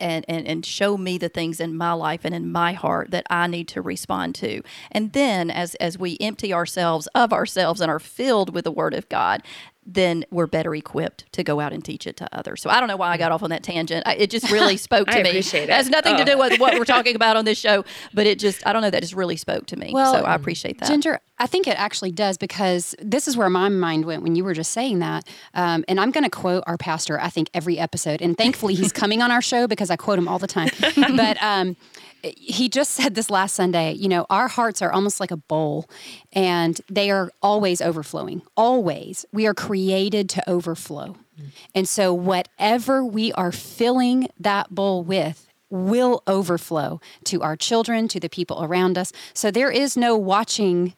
and, 0.00 0.24
and, 0.28 0.46
and 0.46 0.66
show 0.66 0.96
me 0.96 1.18
the 1.18 1.28
things 1.28 1.60
in 1.60 1.76
my 1.76 1.92
life 1.92 2.22
and 2.24 2.34
in 2.34 2.50
my 2.50 2.72
heart 2.72 3.10
that 3.10 3.26
I 3.30 3.46
need 3.46 3.68
to 3.68 3.82
respond 3.82 4.34
to. 4.36 4.62
And 4.90 5.12
then 5.12 5.50
as, 5.50 5.74
as 5.76 5.98
we 5.98 6.16
empty 6.20 6.52
ourselves 6.52 7.06
of 7.14 7.32
ourselves 7.32 7.80
and 7.80 7.90
are 7.90 8.00
filled 8.00 8.54
with 8.54 8.64
the 8.64 8.72
Word 8.72 8.94
of 8.94 9.08
God, 9.08 9.42
then 9.86 10.24
we're 10.30 10.46
better 10.46 10.74
equipped 10.74 11.30
to 11.32 11.44
go 11.44 11.60
out 11.60 11.72
and 11.72 11.84
teach 11.84 12.06
it 12.06 12.16
to 12.16 12.28
others. 12.36 12.62
So 12.62 12.70
I 12.70 12.80
don't 12.80 12.88
know 12.88 12.96
why 12.96 13.10
I 13.10 13.16
got 13.16 13.32
off 13.32 13.42
on 13.42 13.50
that 13.50 13.62
tangent. 13.62 14.02
I, 14.06 14.14
it 14.14 14.30
just 14.30 14.50
really 14.50 14.76
spoke 14.88 15.08
to 15.08 15.18
I 15.18 15.22
me. 15.22 15.28
appreciate 15.30 15.64
it. 15.64 15.68
it 15.70 15.72
has 15.74 15.90
nothing 15.90 16.16
to 16.16 16.22
Oh. 16.22 16.24
do 16.26 16.38
with 16.38 16.58
what 16.58 16.74
we're 16.78 16.84
talking 16.84 17.14
about 17.16 17.36
on 17.36 17.44
this 17.44 17.58
show, 17.58 17.84
but 18.14 18.26
it 18.26 18.38
just 18.38 18.66
I 18.66 18.72
don't 18.72 18.82
know 18.82 18.90
that 18.90 19.02
just 19.02 19.14
really 19.14 19.36
spoke 19.36 19.66
to 19.66 19.76
me. 19.76 19.90
Well, 19.92 20.14
so 20.14 20.22
I 20.22 20.34
appreciate 20.34 20.78
that. 20.80 20.88
Ginger, 20.88 21.20
I 21.38 21.46
think 21.46 21.66
it 21.66 21.78
actually 21.78 22.12
does 22.12 22.38
because 22.38 22.94
this 23.00 23.26
is 23.28 23.36
where 23.36 23.50
my 23.50 23.68
mind 23.68 24.04
went 24.04 24.22
when 24.22 24.36
you 24.36 24.44
were 24.44 24.54
just 24.54 24.72
saying 24.72 25.00
that. 25.00 25.28
Um, 25.54 25.84
and 25.88 26.00
I'm 26.00 26.10
going 26.12 26.24
to 26.24 26.30
quote 26.30 26.64
our 26.66 26.76
pastor, 26.76 27.20
I 27.20 27.28
think, 27.28 27.50
every 27.52 27.78
episode. 27.78 28.22
And 28.22 28.36
thankfully, 28.38 28.74
he's 28.74 28.92
coming 29.02 29.20
on 29.22 29.30
our 29.30 29.42
show 29.42 29.66
because 29.66 29.90
I 29.90 29.96
quote 29.96 30.18
him 30.18 30.28
all 30.28 30.38
the 30.38 30.46
time. 30.46 30.70
but 31.16 31.42
um, 31.42 31.76
he 32.36 32.68
just 32.68 32.92
said 32.92 33.14
this 33.14 33.30
last 33.30 33.54
Sunday, 33.54 33.92
you 33.92 34.08
know, 34.08 34.26
our 34.30 34.48
hearts 34.48 34.82
are 34.82 34.92
almost 34.92 35.20
like 35.20 35.30
a 35.30 35.36
bowl 35.36 35.88
and 36.32 36.80
they 36.88 37.10
are 37.10 37.30
always 37.42 37.80
overflowing. 37.80 38.42
Always. 38.56 39.24
We 39.32 39.46
are 39.46 39.54
created 39.54 40.28
to 40.30 40.50
overflow. 40.50 41.16
Mm. 41.40 41.46
And 41.74 41.88
so, 41.88 42.14
whatever 42.14 43.04
we 43.04 43.32
are 43.32 43.52
filling 43.52 44.28
that 44.38 44.74
bowl 44.74 45.02
with, 45.02 45.48
will 45.70 46.22
overflow 46.28 47.00
to 47.24 47.42
our 47.42 47.56
children, 47.56 48.06
to 48.06 48.20
the 48.20 48.28
people 48.28 48.62
around 48.62 48.96
us. 48.96 49.12
So 49.32 49.50
there 49.50 49.70
is 49.70 49.96
no 49.96 50.16
watching 50.16 50.94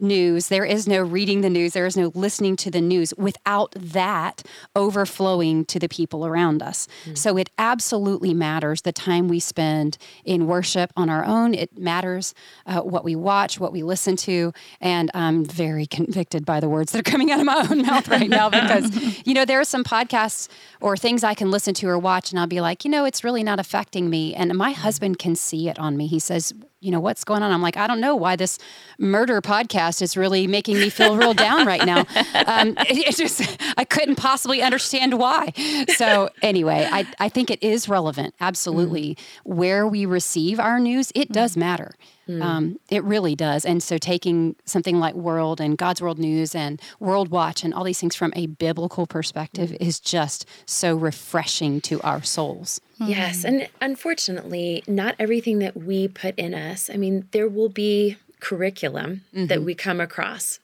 news, 0.00 0.48
there 0.48 0.64
is 0.64 0.86
no 0.86 1.02
reading 1.02 1.40
the 1.40 1.50
news, 1.50 1.72
there 1.72 1.86
is 1.86 1.96
no 1.96 2.10
listening 2.14 2.56
to 2.56 2.70
the 2.70 2.80
news 2.80 3.12
without 3.16 3.72
that 3.76 4.42
overflowing 4.74 5.64
to 5.66 5.78
the 5.78 5.88
people 5.88 6.26
around 6.26 6.62
us. 6.62 6.86
So 7.14 7.36
it 7.36 7.50
absolutely 7.58 8.34
matters 8.34 8.82
the 8.82 8.92
time 8.92 9.28
we 9.28 9.40
spend 9.40 9.98
in 10.24 10.46
worship 10.46 10.92
on 10.96 11.08
our 11.08 11.24
own. 11.24 11.54
It 11.54 11.78
matters 11.78 12.34
uh, 12.66 12.80
what 12.80 13.04
we 13.04 13.16
watch, 13.16 13.58
what 13.58 13.72
we 13.72 13.82
listen 13.82 14.16
to. 14.16 14.52
And 14.80 15.10
I'm 15.14 15.44
very 15.44 15.86
convicted 15.86 16.44
by 16.44 16.60
the 16.60 16.68
words 16.68 16.92
that 16.92 17.00
are 17.00 17.10
coming 17.10 17.30
out 17.30 17.40
of 17.40 17.46
my 17.46 17.66
own 17.70 17.82
mouth 17.86 18.08
right 18.08 18.28
now 18.28 18.50
because, 18.50 19.26
you 19.26 19.34
know, 19.34 19.44
there 19.44 19.60
are 19.60 19.64
some 19.64 19.84
podcasts 19.84 20.48
or 20.80 20.96
things 20.96 21.24
I 21.24 21.34
can 21.34 21.50
listen 21.50 21.74
to 21.74 21.88
or 21.88 21.98
watch, 21.98 22.30
and 22.30 22.40
I'll 22.40 22.46
be 22.46 22.60
like, 22.60 22.84
you 22.84 22.90
know, 22.90 23.04
it's 23.04 23.24
really 23.24 23.42
not 23.42 23.60
affecting 23.60 24.10
me. 24.10 24.34
And 24.34 24.56
my 24.56 24.72
husband 24.72 25.18
can 25.18 25.36
see 25.36 25.68
it 25.68 25.78
on 25.78 25.96
me. 25.96 26.06
He 26.06 26.18
says, 26.18 26.52
you 26.80 26.90
know, 26.90 27.00
what's 27.00 27.24
going 27.24 27.42
on? 27.42 27.52
I'm 27.52 27.62
like, 27.62 27.76
I 27.76 27.86
don't 27.86 28.00
know 28.00 28.16
why 28.16 28.36
this 28.36 28.58
murder 28.98 29.40
podcast 29.42 30.00
is 30.00 30.16
really 30.16 30.46
making 30.46 30.76
me 30.76 30.88
feel 30.88 31.16
real 31.16 31.34
down 31.34 31.66
right 31.66 31.84
now. 31.84 32.06
Um, 32.46 32.70
it, 32.78 33.08
it 33.08 33.16
just, 33.16 33.58
I 33.76 33.84
couldn't 33.84 34.16
possibly 34.16 34.62
understand 34.62 35.18
why. 35.18 35.52
So, 35.96 36.30
anyway, 36.42 36.88
I, 36.90 37.06
I 37.18 37.28
think 37.28 37.50
it 37.50 37.62
is 37.62 37.88
relevant. 37.88 38.34
Absolutely. 38.40 39.16
Where 39.44 39.86
we 39.86 40.06
receive 40.06 40.58
our 40.58 40.80
news, 40.80 41.12
it 41.14 41.30
does 41.30 41.56
matter. 41.56 41.92
Mm. 42.30 42.42
Um, 42.42 42.80
it 42.88 43.02
really 43.04 43.34
does. 43.34 43.64
And 43.64 43.82
so, 43.82 43.98
taking 43.98 44.56
something 44.64 45.00
like 45.00 45.14
World 45.14 45.60
and 45.60 45.76
God's 45.76 46.00
World 46.00 46.18
News 46.18 46.54
and 46.54 46.80
World 47.00 47.28
Watch 47.30 47.64
and 47.64 47.74
all 47.74 47.84
these 47.84 48.00
things 48.00 48.14
from 48.14 48.32
a 48.36 48.46
biblical 48.46 49.06
perspective 49.06 49.70
mm. 49.70 49.76
is 49.80 50.00
just 50.00 50.46
so 50.66 50.94
refreshing 50.94 51.80
to 51.82 52.00
our 52.02 52.22
souls. 52.22 52.80
Yes. 52.98 53.42
Mm. 53.42 53.48
And 53.48 53.68
unfortunately, 53.80 54.84
not 54.86 55.16
everything 55.18 55.58
that 55.58 55.76
we 55.76 56.08
put 56.08 56.38
in 56.38 56.54
us, 56.54 56.88
I 56.92 56.96
mean, 56.96 57.28
there 57.32 57.48
will 57.48 57.68
be 57.68 58.16
curriculum 58.40 59.22
that 59.32 59.48
mm-hmm. 59.48 59.64
we 59.64 59.74
come 59.74 60.00
across 60.00 60.58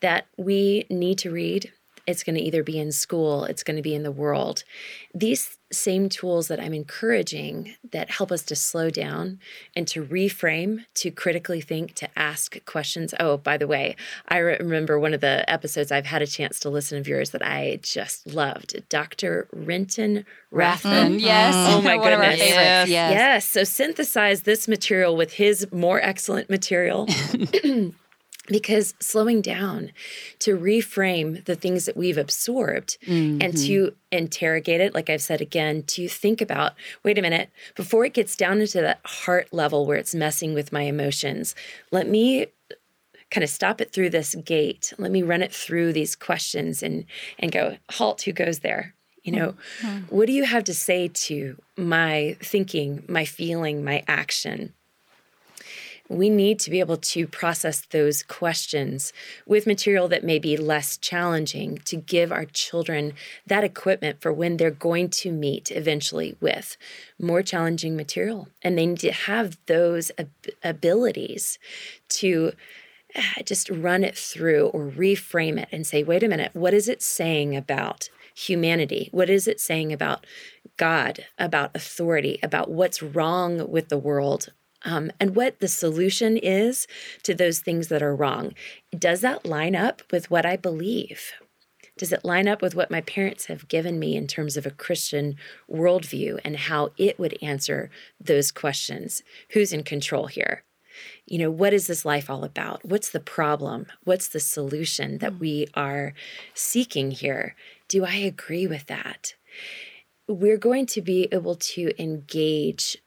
that 0.00 0.26
we 0.36 0.84
need 0.88 1.18
to 1.18 1.30
read. 1.30 1.72
It's 2.06 2.22
going 2.22 2.36
to 2.36 2.42
either 2.42 2.62
be 2.62 2.78
in 2.78 2.92
school, 2.92 3.44
it's 3.44 3.62
going 3.62 3.76
to 3.76 3.82
be 3.82 3.94
in 3.94 4.02
the 4.02 4.12
world. 4.12 4.64
These 5.14 5.56
same 5.72 6.08
tools 6.08 6.48
that 6.48 6.60
I'm 6.60 6.74
encouraging 6.74 7.74
that 7.92 8.10
help 8.10 8.30
us 8.30 8.42
to 8.44 8.56
slow 8.56 8.90
down 8.90 9.38
and 9.74 9.86
to 9.88 10.04
reframe, 10.04 10.84
to 10.94 11.10
critically 11.10 11.60
think, 11.60 11.94
to 11.94 12.08
ask 12.18 12.64
questions. 12.64 13.14
Oh, 13.18 13.36
by 13.36 13.56
the 13.56 13.66
way, 13.66 13.96
I 14.28 14.38
remember 14.38 14.98
one 14.98 15.14
of 15.14 15.20
the 15.20 15.48
episodes 15.50 15.90
I've 15.90 16.06
had 16.06 16.22
a 16.22 16.26
chance 16.26 16.60
to 16.60 16.70
listen 16.70 16.98
of 16.98 17.08
yours 17.08 17.30
that 17.30 17.42
I 17.42 17.80
just 17.82 18.26
loved. 18.26 18.82
Dr. 18.88 19.48
Renton 19.52 20.24
Rathbun. 20.50 21.12
Mm-hmm. 21.12 21.18
Yes. 21.18 21.54
Oh 21.54 21.82
my 21.82 21.96
One 22.02 22.12
of 22.12 22.20
our 22.20 22.30
goodness. 22.30 22.40
favorites. 22.40 22.90
Yes. 22.90 23.12
Yes. 23.12 23.48
So 23.48 23.64
synthesize 23.64 24.42
this 24.42 24.68
material 24.68 25.16
with 25.16 25.34
his 25.34 25.70
more 25.72 26.00
excellent 26.00 26.50
material. 26.50 27.06
because 28.48 28.94
slowing 28.98 29.40
down 29.40 29.92
to 30.40 30.58
reframe 30.58 31.44
the 31.44 31.54
things 31.54 31.86
that 31.86 31.96
we've 31.96 32.18
absorbed 32.18 32.98
and 33.06 33.56
to 33.56 33.86
mm-hmm. 33.86 33.94
interrogate 34.10 34.80
it, 34.80 34.94
like 34.94 35.08
I've 35.08 35.22
said 35.22 35.40
again, 35.40 35.84
to 35.84 36.08
think 36.08 36.40
about 36.40 36.72
wait 37.04 37.18
a 37.18 37.22
minute, 37.22 37.50
before 37.76 38.04
it 38.04 38.14
gets 38.14 38.34
down 38.34 38.60
into 38.60 38.80
that 38.80 39.00
heart 39.04 39.52
level 39.52 39.86
where 39.86 39.96
it's 39.96 40.14
messing 40.14 40.54
with 40.54 40.72
my 40.72 40.82
emotions, 40.82 41.54
let 41.92 42.08
me 42.08 42.46
kind 43.30 43.44
of 43.44 43.50
stop 43.50 43.80
it 43.80 43.92
through 43.92 44.10
this 44.10 44.34
gate. 44.34 44.92
Let 44.98 45.10
me 45.10 45.22
run 45.22 45.42
it 45.42 45.52
through 45.52 45.92
these 45.92 46.16
questions 46.16 46.82
and 46.82 47.04
and 47.38 47.52
go, 47.52 47.76
halt, 47.90 48.22
who 48.22 48.32
goes 48.32 48.58
there? 48.58 48.94
You 49.22 49.32
know, 49.32 49.54
mm-hmm. 49.80 50.14
what 50.14 50.26
do 50.26 50.32
you 50.32 50.44
have 50.44 50.64
to 50.64 50.74
say 50.74 51.06
to 51.06 51.56
my 51.76 52.36
thinking, 52.40 53.04
my 53.08 53.24
feeling, 53.24 53.84
my 53.84 54.02
action? 54.08 54.74
We 56.12 56.28
need 56.28 56.58
to 56.60 56.70
be 56.70 56.80
able 56.80 56.98
to 56.98 57.26
process 57.26 57.80
those 57.80 58.22
questions 58.22 59.12
with 59.46 59.66
material 59.66 60.08
that 60.08 60.24
may 60.24 60.38
be 60.38 60.56
less 60.56 60.96
challenging 60.98 61.78
to 61.86 61.96
give 61.96 62.30
our 62.30 62.44
children 62.44 63.14
that 63.46 63.64
equipment 63.64 64.20
for 64.20 64.32
when 64.32 64.56
they're 64.56 64.70
going 64.70 65.08
to 65.10 65.32
meet 65.32 65.70
eventually 65.70 66.36
with 66.40 66.76
more 67.18 67.42
challenging 67.42 67.96
material. 67.96 68.48
And 68.60 68.76
they 68.76 68.86
need 68.86 69.00
to 69.00 69.12
have 69.12 69.56
those 69.66 70.10
ab- 70.18 70.30
abilities 70.62 71.58
to 72.10 72.52
ah, 73.16 73.42
just 73.44 73.70
run 73.70 74.04
it 74.04 74.16
through 74.16 74.66
or 74.68 74.90
reframe 74.90 75.58
it 75.58 75.68
and 75.72 75.86
say, 75.86 76.02
wait 76.02 76.22
a 76.22 76.28
minute, 76.28 76.50
what 76.54 76.74
is 76.74 76.88
it 76.88 77.02
saying 77.02 77.56
about 77.56 78.10
humanity? 78.34 79.08
What 79.12 79.30
is 79.30 79.48
it 79.48 79.60
saying 79.60 79.92
about 79.92 80.26
God, 80.76 81.26
about 81.38 81.74
authority, 81.74 82.38
about 82.42 82.70
what's 82.70 83.02
wrong 83.02 83.70
with 83.70 83.88
the 83.88 83.98
world? 83.98 84.52
Um, 84.84 85.12
and 85.20 85.36
what 85.36 85.60
the 85.60 85.68
solution 85.68 86.36
is 86.36 86.86
to 87.22 87.34
those 87.34 87.60
things 87.60 87.88
that 87.88 88.02
are 88.02 88.16
wrong. 88.16 88.54
Does 88.96 89.20
that 89.20 89.46
line 89.46 89.76
up 89.76 90.02
with 90.10 90.30
what 90.30 90.44
I 90.44 90.56
believe? 90.56 91.32
Does 91.96 92.12
it 92.12 92.24
line 92.24 92.48
up 92.48 92.62
with 92.62 92.74
what 92.74 92.90
my 92.90 93.00
parents 93.02 93.46
have 93.46 93.68
given 93.68 93.98
me 93.98 94.16
in 94.16 94.26
terms 94.26 94.56
of 94.56 94.66
a 94.66 94.70
Christian 94.70 95.36
worldview 95.70 96.40
and 96.44 96.56
how 96.56 96.90
it 96.96 97.18
would 97.18 97.38
answer 97.42 97.90
those 98.18 98.50
questions? 98.50 99.22
Who's 99.50 99.72
in 99.72 99.84
control 99.84 100.26
here? 100.26 100.64
you 101.26 101.38
know, 101.38 101.50
what 101.50 101.72
is 101.72 101.86
this 101.86 102.04
life 102.04 102.28
all 102.28 102.44
about? 102.44 102.84
What's 102.84 103.10
the 103.10 103.20
problem? 103.20 103.86
What's 104.04 104.28
the 104.28 104.40
solution 104.40 105.18
that 105.18 105.38
we 105.38 105.68
are 105.74 106.14
seeking 106.54 107.10
here? 107.10 107.54
Do 107.88 108.04
I 108.04 108.16
agree 108.16 108.66
with 108.66 108.86
that? 108.86 109.34
We're 110.28 110.58
going 110.58 110.86
to 110.86 111.02
be 111.02 111.28
able 111.32 111.56
to 111.56 111.92
engage 112.02 112.98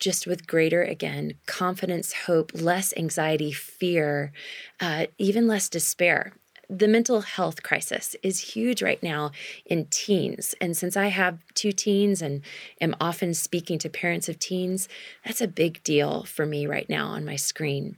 just 0.00 0.26
with 0.26 0.46
greater, 0.46 0.82
again, 0.82 1.34
confidence, 1.46 2.12
hope, 2.26 2.50
less 2.54 2.92
anxiety, 2.96 3.52
fear, 3.52 4.32
uh, 4.80 5.06
even 5.18 5.46
less 5.46 5.68
despair. 5.68 6.32
The 6.68 6.88
mental 6.88 7.20
health 7.22 7.62
crisis 7.62 8.16
is 8.22 8.54
huge 8.54 8.80
right 8.80 9.02
now 9.02 9.32
in 9.66 9.86
teens. 9.86 10.54
And 10.60 10.76
since 10.76 10.96
I 10.96 11.08
have 11.08 11.44
two 11.54 11.72
teens 11.72 12.22
and 12.22 12.42
am 12.80 12.94
often 13.00 13.34
speaking 13.34 13.78
to 13.80 13.88
parents 13.88 14.28
of 14.28 14.38
teens, 14.38 14.88
that's 15.24 15.40
a 15.40 15.48
big 15.48 15.82
deal 15.82 16.24
for 16.24 16.46
me 16.46 16.66
right 16.66 16.88
now 16.88 17.08
on 17.08 17.24
my 17.24 17.36
screen. 17.36 17.96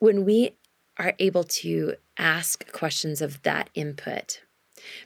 When 0.00 0.24
we 0.24 0.56
are 0.98 1.14
able 1.18 1.44
to 1.44 1.94
ask 2.18 2.70
questions 2.72 3.22
of 3.22 3.42
that 3.42 3.70
input 3.74 4.42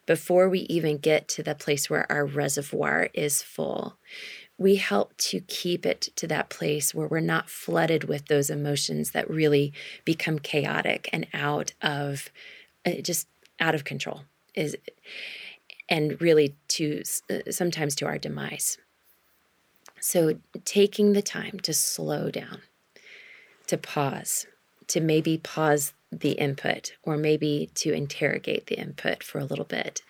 before 0.06 0.48
we 0.48 0.60
even 0.60 0.98
get 0.98 1.28
to 1.28 1.42
the 1.42 1.54
place 1.54 1.90
where 1.90 2.10
our 2.10 2.24
reservoir 2.24 3.08
is 3.12 3.42
full, 3.42 3.98
we 4.56 4.76
help 4.76 5.16
to 5.16 5.40
keep 5.40 5.84
it 5.84 6.02
to 6.16 6.26
that 6.28 6.48
place 6.48 6.94
where 6.94 7.08
we're 7.08 7.20
not 7.20 7.50
flooded 7.50 8.04
with 8.04 8.26
those 8.26 8.50
emotions 8.50 9.10
that 9.10 9.28
really 9.28 9.72
become 10.04 10.38
chaotic 10.38 11.08
and 11.12 11.26
out 11.34 11.72
of 11.82 12.30
uh, 12.86 12.92
just 13.02 13.26
out 13.60 13.74
of 13.74 13.84
control 13.84 14.22
is 14.54 14.76
and 15.88 16.20
really 16.20 16.54
to 16.68 17.02
uh, 17.30 17.50
sometimes 17.50 17.94
to 17.96 18.06
our 18.06 18.18
demise. 18.18 18.78
So 20.00 20.38
taking 20.64 21.12
the 21.12 21.22
time 21.22 21.58
to 21.60 21.72
slow 21.72 22.30
down 22.30 22.60
to 23.66 23.78
pause 23.78 24.46
to 24.86 25.00
maybe 25.00 25.38
pause 25.38 25.94
the 26.12 26.32
input 26.32 26.92
or 27.02 27.16
maybe 27.16 27.70
to 27.74 27.92
interrogate 27.92 28.66
the 28.66 28.78
input 28.78 29.22
for 29.22 29.38
a 29.38 29.44
little 29.44 29.64
bit 29.64 30.02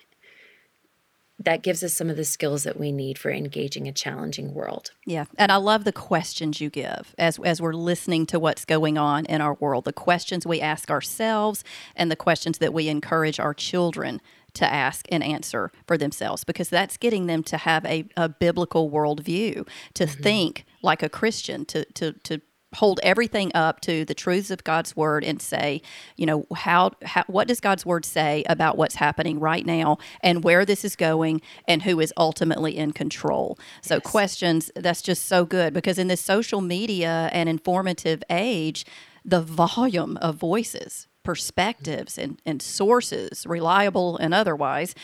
that 1.39 1.63
gives 1.63 1.83
us 1.83 1.93
some 1.93 2.11
of 2.11 2.17
the 2.17 2.25
skills 2.25 2.63
that 2.63 2.79
we 2.79 2.93
need 2.93 3.19
for 3.19 3.31
engaging 3.31 3.89
a 3.89 3.93
challenging 3.93 4.55
world. 4.55 4.93
Yeah, 5.05 5.25
and 5.37 5.51
I 5.51 5.57
love 5.57 5.85
the 5.85 5.93
questions 5.93 6.61
you 6.61 6.71
give 6.71 7.15
as 7.19 7.39
as 7.41 7.61
we're 7.61 7.75
listening 7.75 8.27
to 8.27 8.39
what's 8.39 8.65
going 8.65 8.97
on 8.99 9.27
in 9.27 9.41
our 9.41 9.55
world. 9.55 9.85
The 9.85 9.93
questions 9.93 10.47
we 10.47 10.61
ask 10.61 10.91
ourselves 10.91 11.65
and 11.97 12.11
the 12.11 12.17
questions 12.17 12.59
that 12.59 12.73
we 12.73 12.89
encourage 12.89 13.41
our 13.41 13.55
children 13.55 14.21
to 14.55 14.73
ask 14.73 15.07
and 15.11 15.23
answer 15.23 15.73
for 15.87 15.99
themselves 15.99 16.45
because 16.45 16.69
that's 16.69 16.97
getting 16.97 17.27
them 17.27 17.43
to 17.43 17.57
have 17.57 17.85
a, 17.85 18.05
a 18.17 18.29
biblical 18.29 18.89
worldview, 18.91 19.69
to 19.95 20.05
mm-hmm. 20.05 20.23
think 20.23 20.65
like 20.83 21.03
a 21.03 21.09
Christian, 21.09 21.65
to 21.67 21.85
to 21.95 22.13
to 22.13 22.41
hold 22.75 23.01
everything 23.03 23.51
up 23.55 23.81
to 23.83 24.05
the 24.05 24.15
truths 24.15 24.51
of 24.51 24.65
God's 24.65 24.97
word 24.97 25.25
and 25.25 25.41
say, 25.41 25.83
you 26.17 26.27
know, 26.27 26.47
how, 26.55 26.93
how 27.05 27.25
what 27.27 27.49
does 27.49 27.61
God's 27.61 27.87
word 27.87 28.05
say 28.05 28.45
about 28.49 28.77
what's 28.77 28.97
happening 28.97 29.41
right 29.41 29.65
now 29.65 29.99
and 30.21 30.45
where 30.45 30.65
this 30.65 30.85
is 30.85 30.97
going 30.97 31.41
and 31.67 31.83
who 31.83 32.01
is 32.01 32.13
ultimately 32.17 32.77
in 32.77 32.93
control. 32.93 33.59
So 33.83 33.97
yes. 33.97 34.03
questions 34.05 34.71
that's 34.77 35.03
just 35.03 35.27
so 35.27 35.45
good 35.45 35.73
because 35.73 35.99
in 35.99 36.09
this 36.09 36.21
social 36.21 36.61
media 36.61 37.31
and 37.33 37.49
informative 37.49 38.23
age, 38.31 38.85
the 39.25 39.41
volume 39.41 40.17
of 40.19 40.37
voices, 40.37 41.09
perspectives 41.23 42.19
and, 42.19 42.41
and 42.45 42.61
sources, 42.61 43.47
reliable 43.47 44.17
and 44.19 44.35
otherwise, 44.35 44.95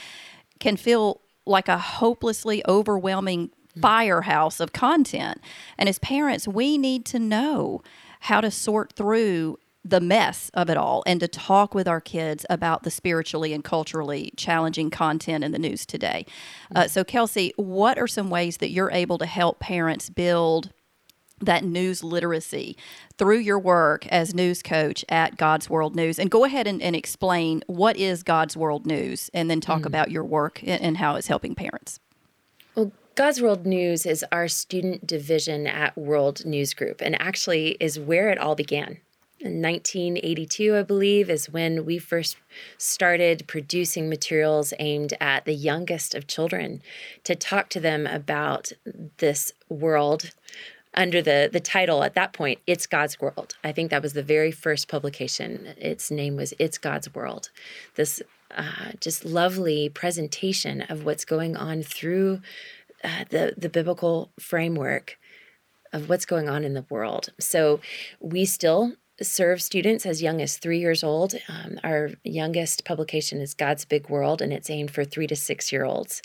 can 0.59 0.77
feel 0.77 1.23
like 1.47 1.69
a 1.69 1.79
hopelessly 1.79 2.63
overwhelming 2.69 3.51
firehouse 3.81 4.61
of 4.61 4.73
content. 4.73 5.41
And 5.79 5.89
as 5.89 5.99
parents, 5.99 6.49
we 6.49 6.79
need 6.79 7.05
to 7.07 7.19
know 7.19 7.83
how 8.21 8.41
to 8.41 8.51
sort 8.51 8.93
through 8.93 9.59
the 9.83 10.01
mess 10.01 10.51
of 10.53 10.69
it 10.69 10.77
all 10.77 11.03
and 11.07 11.21
to 11.21 11.29
talk 11.29 11.75
with 11.75 11.89
our 11.89 12.01
kids 12.01 12.45
about 12.51 12.83
the 12.83 12.91
spiritually 12.91 13.55
and 13.55 13.65
culturally 13.65 14.33
challenging 14.37 14.91
content 14.91 15.43
in 15.43 15.53
the 15.53 15.59
news 15.59 15.87
today. 15.87 16.27
Uh, 16.75 16.87
so, 16.87 17.03
Kelsey, 17.03 17.53
what 17.57 17.99
are 17.99 18.07
some 18.07 18.29
ways 18.29 18.59
that 18.59 18.71
you're 18.71 18.91
able 18.91 19.19
to 19.19 19.27
help 19.27 19.59
parents 19.59 20.11
build? 20.11 20.71
that 21.43 21.65
news 21.65 22.05
literacy 22.05 22.77
through 23.17 23.39
your 23.39 23.59
work 23.59 24.07
as 24.09 24.35
news 24.35 24.63
coach 24.63 25.05
at 25.09 25.39
God's 25.39 25.71
World 25.71 25.97
News. 25.97 26.19
And 26.19 26.31
go 26.31 26.45
ahead 26.45 26.67
and, 26.67 26.83
and 26.83 26.95
explain 26.95 27.63
what 27.67 27.97
is 27.97 28.23
God's 28.23 28.59
World 28.59 28.87
News 28.87 29.31
and 29.33 29.51
then 29.51 29.59
talk 29.59 29.81
mm. 29.81 29.87
about 29.87 30.11
your 30.11 30.23
work 30.23 30.61
and, 30.63 30.83
and 30.83 30.97
how 30.99 31.17
it's 31.17 31.29
helping 31.29 31.55
parents. 31.55 31.99
God's 33.17 33.43
World 33.43 33.67
News 33.67 34.07
is 34.07 34.25
our 34.31 34.49
student 34.49 35.07
division 35.07 35.67
at 35.67 35.99
World 35.99 36.47
News 36.47 36.75
Group 36.75 37.01
and 37.01 37.21
actually 37.21 37.77
is 37.81 37.99
where 37.99 38.31
it 38.31 38.39
all 38.39 38.55
began. 38.55 38.99
In 39.41 39.61
1982, 39.63 40.77
I 40.77 40.83
believe, 40.83 41.31
is 41.31 41.51
when 41.51 41.85
we 41.85 41.99
first 41.99 42.37
started 42.79 43.47
producing 43.47 44.09
materials 44.09 44.73
aimed 44.79 45.15
at 45.21 45.45
the 45.45 45.55
youngest 45.55 46.15
of 46.15 46.27
children 46.27 46.83
to 47.25 47.35
talk 47.35 47.69
to 47.71 47.81
them 47.81 48.07
about 48.07 48.73
this 49.17 49.53
world 49.69 50.31
under 50.95 51.23
the, 51.23 51.49
the 51.51 51.61
title 51.61 52.03
at 52.03 52.15
that 52.15 52.33
point, 52.33 52.59
It's 52.67 52.87
God's 52.87 53.21
World. 53.21 53.57
I 53.63 53.73
think 53.73 53.91
that 53.91 54.03
was 54.03 54.13
the 54.13 54.23
very 54.23 54.51
first 54.51 54.89
publication. 54.89 55.75
Its 55.79 56.11
name 56.11 56.37
was 56.37 56.53
It's 56.59 56.79
God's 56.79 57.15
World. 57.15 57.51
This 57.95 58.21
uh, 58.57 58.93
just 59.01 59.25
lovely 59.25 59.89
presentation 59.89 60.83
of 60.83 61.05
what's 61.05 61.25
going 61.25 61.57
on 61.57 61.83
through 61.83 62.41
the 63.31 63.55
the 63.57 63.69
biblical 63.69 64.33
framework 64.39 65.19
of 65.93 66.09
what's 66.09 66.27
going 66.27 66.49
on 66.49 66.65
in 66.65 66.75
the 66.75 66.87
world. 66.89 67.31
So 67.39 67.81
we 68.21 68.45
still 68.45 68.93
serve 69.23 69.61
students 69.61 70.07
as 70.07 70.23
young 70.23 70.41
as 70.41 70.57
three 70.57 70.79
years 70.79 71.05
old. 71.05 71.35
Um, 71.49 71.79
our 71.85 72.11
youngest 72.25 72.85
publication 72.85 73.41
is 73.41 73.55
God's 73.55 73.85
Big 73.85 74.09
World, 74.09 74.41
and 74.41 74.53
it's 74.53 74.71
aimed 74.71 74.91
for 74.91 75.05
three 75.05 75.27
to 75.27 75.37
six 75.37 75.73
year 75.73 75.85
olds. 75.85 76.23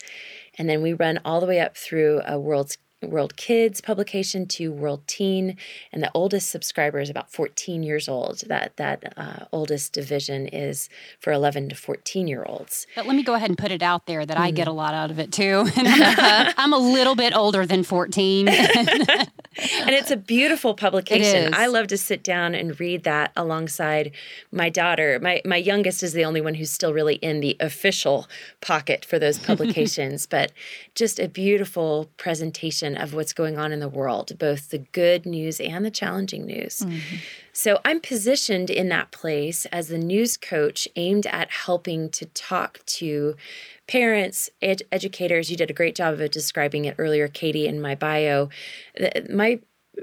And 0.58 0.68
then 0.68 0.82
we 0.82 0.92
run 0.92 1.20
all 1.24 1.40
the 1.40 1.46
way 1.46 1.60
up 1.60 1.76
through 1.76 2.22
a 2.26 2.38
World's 2.38 2.78
World 3.06 3.36
Kids 3.36 3.80
publication 3.80 4.46
to 4.46 4.72
World 4.72 5.06
Teen, 5.06 5.56
and 5.92 6.02
the 6.02 6.10
oldest 6.14 6.50
subscriber 6.50 7.00
is 7.00 7.10
about 7.10 7.30
14 7.30 7.82
years 7.82 8.08
old. 8.08 8.40
That 8.40 8.76
that 8.76 9.12
uh, 9.16 9.44
oldest 9.52 9.92
division 9.92 10.46
is 10.48 10.88
for 11.20 11.32
11 11.32 11.70
to 11.70 11.74
14 11.74 12.26
year 12.26 12.44
olds. 12.46 12.86
But 12.94 13.06
let 13.06 13.16
me 13.16 13.22
go 13.22 13.34
ahead 13.34 13.50
and 13.50 13.58
put 13.58 13.70
it 13.70 13.82
out 13.82 14.06
there 14.06 14.24
that 14.24 14.36
mm. 14.36 14.40
I 14.40 14.50
get 14.50 14.68
a 14.68 14.70
mm. 14.70 14.76
lot 14.76 14.94
out 14.94 15.10
of 15.10 15.18
it 15.18 15.32
too. 15.32 15.68
I'm 15.76 16.72
a 16.72 16.78
little 16.78 17.14
bit 17.14 17.34
older 17.34 17.66
than 17.66 17.82
14. 17.82 18.48
and 19.58 19.90
it's 19.90 20.10
a 20.10 20.16
beautiful 20.16 20.74
publication. 20.74 21.54
I 21.54 21.66
love 21.66 21.86
to 21.88 21.98
sit 21.98 22.22
down 22.22 22.54
and 22.54 22.78
read 22.78 23.04
that 23.04 23.32
alongside 23.36 24.12
my 24.52 24.68
daughter. 24.68 25.18
My 25.20 25.40
my 25.44 25.56
youngest 25.56 26.02
is 26.02 26.12
the 26.12 26.24
only 26.24 26.40
one 26.40 26.54
who's 26.54 26.70
still 26.70 26.92
really 26.92 27.16
in 27.16 27.40
the 27.40 27.56
official 27.60 28.28
pocket 28.60 29.04
for 29.04 29.18
those 29.18 29.38
publications, 29.46 30.26
but 30.26 30.52
just 30.94 31.18
a 31.18 31.28
beautiful 31.28 32.10
presentation 32.16 32.96
of 32.96 33.14
what's 33.14 33.32
going 33.32 33.58
on 33.58 33.72
in 33.72 33.80
the 33.80 33.88
world, 33.88 34.38
both 34.38 34.70
the 34.70 34.78
good 34.78 35.26
news 35.26 35.60
and 35.60 35.84
the 35.84 35.90
challenging 35.90 36.46
news. 36.46 36.80
Mm-hmm. 36.80 37.16
So 37.52 37.80
I'm 37.86 38.00
positioned 38.00 38.68
in 38.68 38.90
that 38.90 39.12
place 39.12 39.64
as 39.66 39.88
the 39.88 39.96
news 39.96 40.36
coach 40.36 40.86
aimed 40.94 41.26
at 41.26 41.50
helping 41.50 42.10
to 42.10 42.26
talk 42.26 42.84
to 42.86 43.34
parents, 43.86 44.50
ed- 44.60 44.82
educators. 44.90 45.50
You 45.50 45.56
did 45.56 45.70
a 45.70 45.74
great 45.74 45.94
job 45.94 46.20
of 46.20 46.30
describing 46.30 46.84
it 46.84 46.96
earlier, 46.98 47.28
Katy, 47.28 47.66
in 47.66 47.80
my 47.80 47.94
bio. 47.94 48.48
My 49.30 49.60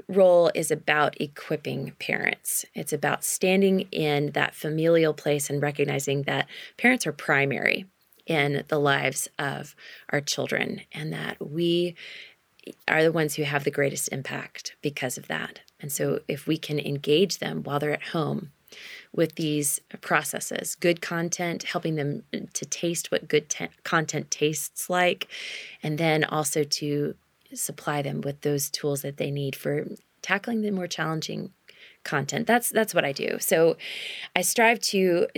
role 0.08 0.50
is 0.54 0.70
about 0.70 1.20
equipping 1.20 1.92
parents. 1.98 2.64
It's 2.74 2.92
about 2.92 3.24
standing 3.24 3.82
in 3.92 4.32
that 4.32 4.54
familial 4.54 5.14
place 5.14 5.50
and 5.50 5.62
recognizing 5.62 6.22
that 6.22 6.48
parents 6.76 7.06
are 7.06 7.12
primary 7.12 7.86
in 8.26 8.64
the 8.68 8.78
lives 8.78 9.28
of 9.38 9.76
our 10.10 10.20
children 10.20 10.80
and 10.92 11.12
that 11.12 11.36
we 11.40 11.94
are 12.88 13.02
the 13.02 13.12
ones 13.12 13.34
who 13.34 13.42
have 13.42 13.64
the 13.64 13.70
greatest 13.70 14.08
impact 14.08 14.74
because 14.82 15.18
of 15.18 15.28
that. 15.28 15.60
And 15.78 15.92
so, 15.92 16.20
if 16.28 16.46
we 16.46 16.56
can 16.56 16.78
engage 16.78 17.38
them 17.38 17.62
while 17.62 17.78
they're 17.78 17.92
at 17.92 18.02
home 18.02 18.52
with 19.14 19.36
these 19.36 19.80
processes, 20.00 20.74
good 20.74 21.00
content, 21.00 21.62
helping 21.62 21.94
them 21.94 22.24
to 22.52 22.66
taste 22.66 23.12
what 23.12 23.28
good 23.28 23.48
te- 23.48 23.68
content 23.84 24.30
tastes 24.30 24.90
like, 24.90 25.28
and 25.82 25.98
then 25.98 26.24
also 26.24 26.64
to 26.64 27.14
supply 27.54 28.02
them 28.02 28.20
with 28.20 28.40
those 28.40 28.68
tools 28.68 29.02
that 29.02 29.16
they 29.16 29.30
need 29.30 29.54
for 29.54 29.86
tackling 30.20 30.62
the 30.62 30.70
more 30.70 30.88
challenging 30.88 31.52
content. 32.02 32.46
That's 32.46 32.70
that's 32.70 32.94
what 32.94 33.04
I 33.04 33.12
do. 33.12 33.38
So, 33.38 33.76
I 34.34 34.42
strive 34.42 34.80
to 34.80 35.28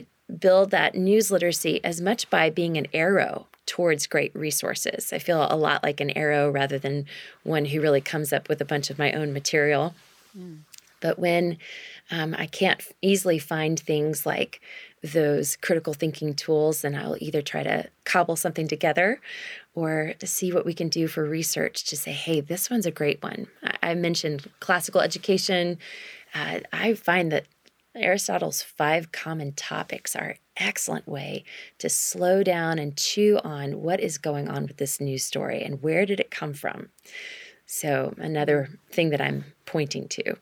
build 0.41 0.71
that 0.71 0.95
news 0.95 1.31
literacy 1.31 1.81
as 1.85 2.01
much 2.01 2.29
by 2.31 2.51
being 2.51 2.77
an 2.77 2.87
arrow 2.93 3.47
towards 3.67 4.07
great 4.07 4.35
resources. 4.35 5.13
I 5.13 5.19
feel 5.19 5.47
a 5.51 5.57
lot 5.57 5.83
like 5.83 6.01
an 6.01 6.17
arrow 6.17 6.51
rather 6.51 6.79
than 6.79 7.07
one 7.43 7.67
who 7.67 7.81
really 7.81 8.01
comes 8.01 8.33
up 8.33 8.49
with 8.49 8.61
a 8.61 8.65
bunch 8.65 8.91
of 8.91 8.99
my 8.99 9.13
own 9.13 9.33
material. 9.33 9.95
Mm. 10.37 10.61
But 11.01 11.19
when 11.19 11.59
um, 12.11 12.35
I 12.39 12.47
can't 12.47 12.83
easily 13.03 13.39
find 13.39 13.79
things 13.79 14.27
like 14.27 14.61
those 15.03 15.57
critical 15.57 15.95
thinking 15.95 16.35
tools, 16.35 16.83
then 16.83 16.95
I'll 16.95 17.17
either 17.21 17.43
try 17.43 17.63
to 17.63 17.89
cobble 18.05 18.37
something 18.37 18.69
together 18.69 19.21
or 19.75 20.15
see 20.25 20.53
what 20.53 20.67
we 20.67 20.75
can 20.75 20.89
do 20.89 21.07
for 21.07 21.25
research 21.25 21.85
to 21.85 21.97
say, 21.97 22.13
hey, 22.13 22.41
this 22.41 22.71
one's 22.71 22.87
a 22.87 22.91
great 22.91 23.23
one. 23.23 23.47
I, 23.63 23.91
I 23.91 23.95
mentioned 23.95 24.51
classical 24.61 25.01
education. 25.01 25.79
Uh, 26.35 26.61
I 26.73 26.95
find 26.95 27.31
that 27.33 27.47
Aristotle's 27.95 28.63
five 28.63 29.13
common 29.13 29.53
topics 29.53 30.15
are 30.15 30.37
excellent 30.57 31.07
way 31.09 31.45
to 31.79 31.89
slow 31.89 32.43
down 32.43 32.79
and 32.79 32.97
chew 32.97 33.39
on 33.43 33.83
what 33.83 34.01
is 34.01 34.19
going 34.19 34.49
on 34.49 34.67
with 34.67 34.77
this 34.77 35.01
news 35.01 35.25
story 35.25 35.63
and 35.63 35.83
where 35.83 36.07
did 36.07 36.21
it 36.21 36.31
come 36.31 36.53
from. 36.53 36.89
So, 37.67 38.15
another 38.19 38.69
thing 38.93 39.11
that 39.11 39.21
I'm 39.21 39.45
pointing 39.65 40.09
to. 40.09 40.37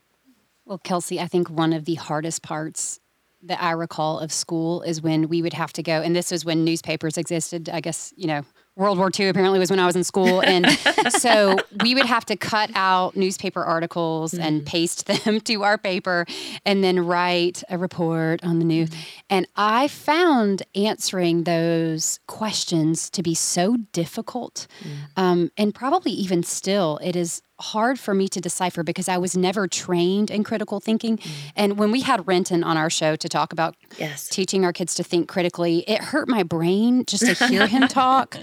Well, 0.66 0.78
Kelsey, 0.78 1.20
I 1.20 1.26
think 1.26 1.50
one 1.50 1.72
of 1.72 1.84
the 1.84 1.94
hardest 1.94 2.42
parts 2.42 3.00
that 3.42 3.62
I 3.62 3.72
recall 3.72 4.18
of 4.18 4.32
school 4.32 4.82
is 4.82 5.02
when 5.02 5.28
we 5.28 5.42
would 5.42 5.52
have 5.52 5.72
to 5.74 5.82
go, 5.82 6.00
and 6.00 6.16
this 6.16 6.30
was 6.30 6.44
when 6.44 6.64
newspapers 6.64 7.18
existed, 7.18 7.68
I 7.68 7.80
guess, 7.80 8.14
you 8.16 8.26
know, 8.26 8.42
World 8.76 8.98
War 8.98 9.08
II 9.16 9.28
apparently 9.28 9.60
was 9.60 9.70
when 9.70 9.78
I 9.78 9.86
was 9.86 9.94
in 9.94 10.02
school. 10.02 10.42
And 10.42 10.66
so 11.10 11.56
we 11.82 11.94
would 11.94 12.06
have 12.06 12.24
to 12.26 12.36
cut 12.36 12.70
out 12.74 13.14
newspaper 13.14 13.62
articles 13.62 14.32
mm-hmm. 14.32 14.42
and 14.42 14.66
paste 14.66 15.06
them 15.24 15.40
to 15.42 15.62
our 15.62 15.78
paper 15.78 16.26
and 16.64 16.82
then 16.82 17.06
write 17.06 17.62
a 17.68 17.78
report 17.78 18.42
on 18.42 18.58
the 18.58 18.64
news. 18.64 18.90
Mm-hmm. 18.90 19.00
And 19.30 19.48
I 19.54 19.88
found 19.88 20.62
answering 20.74 21.44
those 21.44 22.18
questions 22.26 23.10
to 23.10 23.22
be 23.22 23.34
so 23.34 23.76
difficult. 23.92 24.66
Mm-hmm. 24.80 24.94
Um, 25.16 25.50
and 25.56 25.74
probably 25.74 26.12
even 26.12 26.42
still, 26.42 26.98
it 27.02 27.14
is 27.14 27.42
hard 27.72 27.98
for 27.98 28.14
me 28.14 28.28
to 28.28 28.40
decipher 28.40 28.82
because 28.82 29.08
I 29.08 29.18
was 29.18 29.36
never 29.36 29.66
trained 29.66 30.30
in 30.30 30.44
critical 30.44 30.80
thinking. 30.80 31.18
Mm. 31.18 31.30
And 31.56 31.78
when 31.78 31.90
we 31.90 32.02
had 32.02 32.26
Renton 32.26 32.62
on 32.62 32.76
our 32.76 32.90
show 32.90 33.16
to 33.16 33.28
talk 33.28 33.52
about 33.52 33.74
yes. 33.98 34.28
teaching 34.28 34.64
our 34.64 34.72
kids 34.72 34.94
to 34.96 35.02
think 35.02 35.28
critically, 35.28 35.78
it 35.88 36.00
hurt 36.00 36.28
my 36.28 36.42
brain 36.42 37.04
just 37.06 37.24
to 37.26 37.46
hear 37.46 37.66
him 37.66 37.88
talk. 37.88 38.36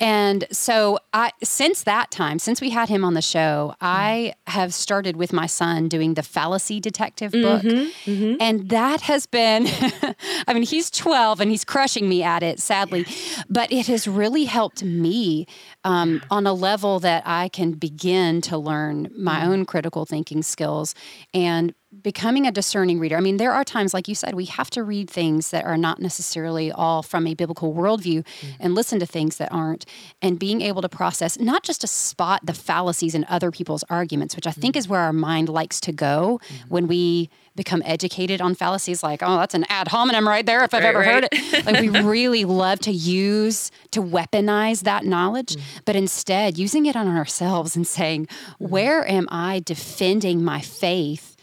And 0.00 0.46
so 0.50 0.98
I 1.12 1.30
since 1.42 1.84
that 1.84 2.10
time, 2.10 2.38
since 2.38 2.60
we 2.60 2.70
had 2.70 2.88
him 2.88 3.04
on 3.04 3.14
the 3.14 3.22
show, 3.22 3.72
mm. 3.72 3.76
I 3.80 4.34
have 4.46 4.74
started 4.74 5.16
with 5.16 5.32
my 5.32 5.46
son 5.46 5.88
doing 5.88 6.14
the 6.14 6.22
fallacy 6.22 6.80
detective 6.80 7.32
book. 7.32 7.62
Mm-hmm, 7.62 8.10
mm-hmm. 8.10 8.36
And 8.40 8.68
that 8.68 9.02
has 9.02 9.26
been 9.26 9.66
I 10.46 10.54
mean, 10.54 10.62
he's 10.62 10.90
12 10.90 11.40
and 11.40 11.50
he's 11.50 11.64
crushing 11.64 12.08
me 12.08 12.22
at 12.22 12.42
it, 12.42 12.60
sadly. 12.60 13.06
But 13.48 13.72
it 13.72 13.86
has 13.86 14.06
really 14.06 14.44
helped 14.44 14.82
me 14.82 15.46
um, 15.84 16.22
on 16.30 16.46
a 16.46 16.52
level 16.52 17.00
that 17.00 17.22
I 17.26 17.48
can 17.48 17.72
begin 17.72 18.40
to 18.42 18.55
learn 18.58 19.10
my 19.16 19.40
mm. 19.40 19.46
own 19.48 19.66
critical 19.66 20.04
thinking 20.04 20.42
skills 20.42 20.94
and 21.34 21.74
becoming 22.02 22.46
a 22.46 22.52
discerning 22.52 22.98
reader. 22.98 23.16
I 23.16 23.20
mean, 23.20 23.36
there 23.36 23.52
are 23.52 23.64
times, 23.64 23.94
like 23.94 24.08
you 24.08 24.14
said, 24.14 24.34
we 24.34 24.44
have 24.46 24.70
to 24.70 24.82
read 24.82 25.08
things 25.08 25.50
that 25.50 25.64
are 25.64 25.76
not 25.76 26.00
necessarily 26.00 26.70
all 26.70 27.02
from 27.02 27.26
a 27.26 27.34
biblical 27.34 27.74
worldview 27.74 28.24
mm-hmm. 28.24 28.48
and 28.60 28.74
listen 28.74 28.98
to 29.00 29.06
things 29.06 29.36
that 29.36 29.50
aren't, 29.52 29.86
and 30.20 30.38
being 30.38 30.60
able 30.60 30.82
to 30.82 30.88
process, 30.88 31.38
not 31.38 31.62
just 31.62 31.80
to 31.82 31.86
spot 31.86 32.44
the 32.44 32.52
fallacies 32.52 33.14
in 33.14 33.24
other 33.28 33.50
people's 33.50 33.84
arguments, 33.88 34.36
which 34.36 34.46
I 34.46 34.50
think 34.50 34.74
mm-hmm. 34.74 34.80
is 34.80 34.88
where 34.88 35.00
our 35.00 35.12
mind 35.12 35.48
likes 35.48 35.80
to 35.80 35.92
go 35.92 36.40
mm-hmm. 36.42 36.68
when 36.68 36.86
we 36.86 37.30
become 37.56 37.82
educated 37.84 38.40
on 38.40 38.54
fallacies 38.54 39.02
like, 39.02 39.20
oh, 39.22 39.38
that's 39.38 39.54
an 39.54 39.64
ad 39.68 39.88
hominem 39.88 40.28
right 40.28 40.44
there 40.44 40.62
if 40.62 40.74
I've 40.74 40.82
right, 40.82 40.88
ever 40.88 40.98
right. 41.00 41.08
heard 41.08 41.28
it. 41.32 41.66
Like 41.66 41.80
we 41.80 41.88
really 42.02 42.44
love 42.44 42.80
to 42.80 42.92
use, 42.92 43.70
to 43.92 44.02
weaponize 44.02 44.82
that 44.82 45.04
knowledge, 45.04 45.56
mm-hmm. 45.56 45.78
but 45.84 45.96
instead 45.96 46.58
using 46.58 46.86
it 46.86 46.94
on 46.94 47.08
ourselves 47.08 47.74
and 47.74 47.86
saying, 47.86 48.26
mm-hmm. 48.26 48.68
where 48.68 49.08
am 49.10 49.26
I 49.30 49.60
defending 49.64 50.44
my 50.44 50.60
faith 50.60 51.36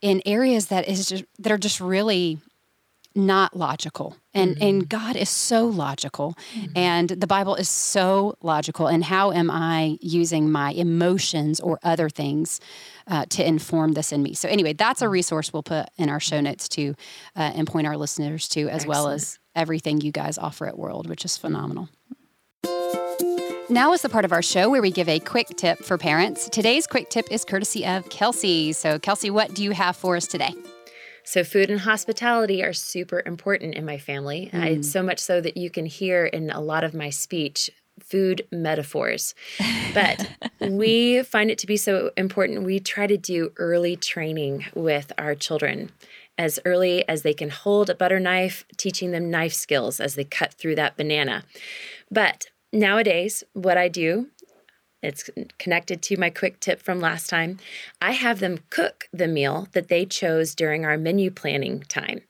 in 0.00 0.20
areas 0.26 0.66
that 0.66 0.88
is 0.88 1.08
just, 1.08 1.24
that 1.38 1.52
are 1.52 1.58
just 1.58 1.80
really 1.80 2.38
not 3.14 3.56
logical 3.56 4.16
and 4.34 4.54
mm-hmm. 4.54 4.64
and 4.64 4.88
God 4.88 5.16
is 5.16 5.28
so 5.28 5.66
logical 5.66 6.36
mm-hmm. 6.54 6.72
and 6.76 7.08
the 7.08 7.26
Bible 7.26 7.54
is 7.54 7.68
so 7.68 8.36
logical 8.42 8.86
and 8.86 9.04
how 9.04 9.32
am 9.32 9.50
I 9.50 9.98
using 10.00 10.50
my 10.50 10.72
emotions 10.72 11.60
or 11.60 11.78
other 11.82 12.08
things 12.08 12.60
uh, 13.06 13.26
to 13.30 13.46
inform 13.46 13.92
this 13.92 14.12
in 14.12 14.22
me 14.22 14.34
so 14.34 14.48
anyway 14.48 14.72
that's 14.72 15.02
a 15.02 15.08
resource 15.08 15.52
we'll 15.52 15.62
put 15.62 15.88
in 15.96 16.08
our 16.08 16.20
show 16.20 16.40
notes 16.40 16.68
to 16.70 16.94
uh, 17.36 17.52
and 17.54 17.66
point 17.66 17.86
our 17.86 17.96
listeners 17.96 18.48
to 18.50 18.62
as 18.68 18.82
Excellent. 18.82 18.88
well 18.88 19.08
as 19.08 19.38
everything 19.54 20.00
you 20.00 20.12
guys 20.12 20.38
offer 20.38 20.66
at 20.66 20.78
World 20.78 21.08
which 21.08 21.24
is 21.24 21.36
phenomenal 21.36 21.88
now 23.68 23.92
is 23.92 24.02
the 24.02 24.08
part 24.08 24.24
of 24.26 24.32
our 24.32 24.42
show 24.42 24.68
where 24.68 24.82
we 24.82 24.90
give 24.90 25.08
a 25.08 25.18
quick 25.18 25.48
tip 25.56 25.78
for 25.78 25.96
parents. 25.96 26.46
Today's 26.50 26.86
quick 26.86 27.08
tip 27.08 27.26
is 27.30 27.42
courtesy 27.42 27.86
of 27.86 28.06
Kelsey. 28.10 28.74
So, 28.74 28.98
Kelsey, 28.98 29.30
what 29.30 29.54
do 29.54 29.64
you 29.64 29.70
have 29.70 29.96
for 29.96 30.14
us 30.14 30.26
today? 30.26 30.52
So, 31.24 31.44
food 31.44 31.70
and 31.70 31.80
hospitality 31.80 32.62
are 32.62 32.72
super 32.72 33.22
important 33.24 33.74
in 33.74 33.84
my 33.84 33.98
family. 33.98 34.50
Mm. 34.52 34.62
I, 34.62 34.80
so 34.80 35.02
much 35.02 35.18
so 35.18 35.40
that 35.40 35.56
you 35.56 35.70
can 35.70 35.86
hear 35.86 36.26
in 36.26 36.50
a 36.50 36.60
lot 36.60 36.84
of 36.84 36.94
my 36.94 37.10
speech 37.10 37.70
food 38.00 38.46
metaphors. 38.50 39.34
But 39.94 40.28
we 40.60 41.22
find 41.22 41.50
it 41.50 41.58
to 41.58 41.66
be 41.66 41.76
so 41.76 42.10
important. 42.16 42.64
We 42.64 42.80
try 42.80 43.06
to 43.06 43.16
do 43.16 43.52
early 43.56 43.96
training 43.96 44.66
with 44.74 45.12
our 45.18 45.34
children 45.34 45.92
as 46.38 46.58
early 46.64 47.06
as 47.08 47.22
they 47.22 47.34
can 47.34 47.50
hold 47.50 47.90
a 47.90 47.94
butter 47.94 48.18
knife, 48.18 48.64
teaching 48.76 49.10
them 49.10 49.30
knife 49.30 49.52
skills 49.52 50.00
as 50.00 50.14
they 50.14 50.24
cut 50.24 50.54
through 50.54 50.74
that 50.76 50.96
banana. 50.96 51.44
But 52.10 52.46
nowadays, 52.72 53.44
what 53.52 53.76
I 53.76 53.88
do 53.88 54.28
it's 55.02 55.28
connected 55.58 56.00
to 56.02 56.16
my 56.16 56.30
quick 56.30 56.60
tip 56.60 56.80
from 56.80 57.00
last 57.00 57.28
time. 57.28 57.58
I 58.00 58.12
have 58.12 58.38
them 58.38 58.60
cook 58.70 59.08
the 59.12 59.26
meal 59.26 59.68
that 59.72 59.88
they 59.88 60.06
chose 60.06 60.54
during 60.54 60.84
our 60.84 60.96
menu 60.96 61.30
planning 61.30 61.80
time. 61.88 62.20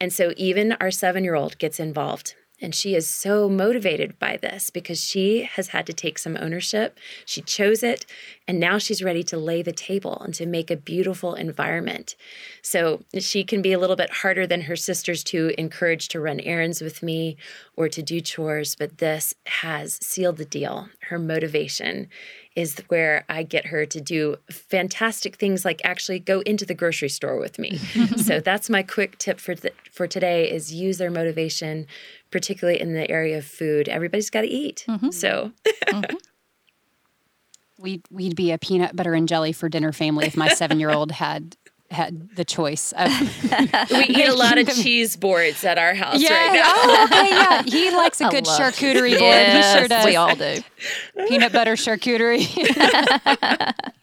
And 0.00 0.12
so 0.12 0.32
even 0.36 0.72
our 0.72 0.90
seven 0.90 1.24
year 1.24 1.34
old 1.34 1.58
gets 1.58 1.80
involved. 1.80 2.34
And 2.62 2.74
she 2.74 2.94
is 2.94 3.08
so 3.08 3.48
motivated 3.48 4.18
by 4.20 4.36
this 4.36 4.70
because 4.70 5.04
she 5.04 5.42
has 5.42 5.68
had 5.68 5.84
to 5.86 5.92
take 5.92 6.16
some 6.16 6.38
ownership. 6.40 6.96
She 7.26 7.42
chose 7.42 7.82
it, 7.82 8.06
and 8.46 8.60
now 8.60 8.78
she's 8.78 9.02
ready 9.02 9.24
to 9.24 9.36
lay 9.36 9.62
the 9.62 9.72
table 9.72 10.20
and 10.20 10.32
to 10.34 10.46
make 10.46 10.70
a 10.70 10.76
beautiful 10.76 11.34
environment. 11.34 12.14
So 12.62 13.02
she 13.18 13.42
can 13.42 13.62
be 13.62 13.72
a 13.72 13.78
little 13.78 13.96
bit 13.96 14.10
harder 14.10 14.46
than 14.46 14.62
her 14.62 14.76
sisters 14.76 15.24
to 15.24 15.52
encourage 15.58 16.08
to 16.08 16.20
run 16.20 16.38
errands 16.40 16.80
with 16.80 17.02
me 17.02 17.36
or 17.76 17.88
to 17.88 18.02
do 18.02 18.20
chores, 18.20 18.76
but 18.76 18.98
this 18.98 19.34
has 19.46 19.98
sealed 20.00 20.36
the 20.36 20.44
deal. 20.44 20.88
Her 21.08 21.18
motivation 21.18 22.08
is 22.54 22.76
where 22.88 23.24
I 23.28 23.42
get 23.44 23.66
her 23.66 23.86
to 23.86 24.00
do 24.00 24.36
fantastic 24.50 25.36
things 25.36 25.64
like 25.64 25.80
actually 25.84 26.18
go 26.18 26.40
into 26.40 26.66
the 26.66 26.74
grocery 26.74 27.08
store 27.08 27.38
with 27.38 27.58
me. 27.58 27.76
so 28.16 28.40
that's 28.40 28.68
my 28.68 28.82
quick 28.82 29.18
tip 29.18 29.40
for 29.40 29.54
th- 29.54 29.74
for 29.90 30.06
today 30.06 30.50
is 30.50 30.72
use 30.72 30.98
their 30.98 31.10
motivation 31.10 31.86
particularly 32.32 32.80
in 32.80 32.94
the 32.94 33.08
area 33.10 33.38
of 33.38 33.44
food. 33.44 33.88
Everybody's 33.88 34.30
got 34.30 34.40
to 34.40 34.48
eat. 34.48 34.84
Mm-hmm. 34.88 35.10
So 35.10 35.52
mm-hmm. 35.86 36.16
we'd 37.78 38.02
we'd 38.10 38.34
be 38.34 38.50
a 38.50 38.58
peanut 38.58 38.96
butter 38.96 39.14
and 39.14 39.28
jelly 39.28 39.52
for 39.52 39.68
dinner 39.68 39.92
family 39.92 40.26
if 40.26 40.36
my 40.36 40.48
7-year-old 40.48 41.12
had 41.12 41.56
had 41.92 42.34
the 42.36 42.44
choice 42.44 42.92
of 42.92 43.08
we 43.90 44.04
eat 44.04 44.26
a 44.26 44.34
lot 44.34 44.56
of 44.56 44.66
cheese 44.68 45.14
boards 45.14 45.62
at 45.62 45.76
our 45.76 45.94
house 45.94 46.20
yeah, 46.20 46.46
right 46.46 46.54
now. 46.54 46.62
oh, 46.64 47.04
okay, 47.04 47.28
yeah. 47.28 47.62
He 47.64 47.94
likes 47.94 48.20
a 48.20 48.26
I 48.26 48.30
good 48.30 48.44
charcuterie 48.44 49.10
board. 49.10 49.20
Yes, 49.20 49.74
he 49.74 49.78
sure 49.78 49.88
does. 49.88 50.04
We 50.06 50.16
all 50.16 50.34
do. 50.34 50.62
Peanut 51.28 51.52
butter 51.52 51.74
charcuterie. 51.74 52.48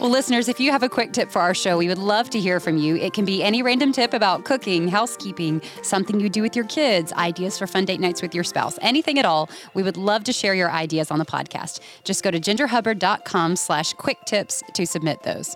Well, 0.00 0.10
listeners, 0.10 0.48
if 0.48 0.58
you 0.58 0.72
have 0.72 0.82
a 0.82 0.88
quick 0.88 1.12
tip 1.12 1.30
for 1.30 1.40
our 1.40 1.54
show, 1.54 1.78
we 1.78 1.88
would 1.88 1.98
love 1.98 2.30
to 2.30 2.40
hear 2.40 2.60
from 2.60 2.78
you. 2.78 2.96
It 2.96 3.12
can 3.12 3.24
be 3.24 3.42
any 3.42 3.62
random 3.62 3.92
tip 3.92 4.12
about 4.12 4.44
cooking, 4.44 4.88
housekeeping, 4.88 5.62
something 5.82 6.18
you 6.18 6.28
do 6.28 6.42
with 6.42 6.56
your 6.56 6.64
kids, 6.66 7.12
ideas 7.12 7.58
for 7.58 7.66
fun 7.66 7.84
date 7.84 8.00
nights 8.00 8.22
with 8.22 8.34
your 8.34 8.44
spouse, 8.44 8.78
anything 8.82 9.18
at 9.18 9.24
all. 9.24 9.48
We 9.74 9.82
would 9.82 9.96
love 9.96 10.24
to 10.24 10.32
share 10.32 10.54
your 10.54 10.70
ideas 10.70 11.10
on 11.10 11.18
the 11.18 11.24
podcast. 11.24 11.80
Just 12.04 12.22
go 12.22 12.30
to 12.30 12.40
gingerhubbard.com 12.40 13.56
slash 13.56 13.92
quick 13.94 14.18
tips 14.24 14.62
to 14.72 14.86
submit 14.86 15.22
those. 15.22 15.54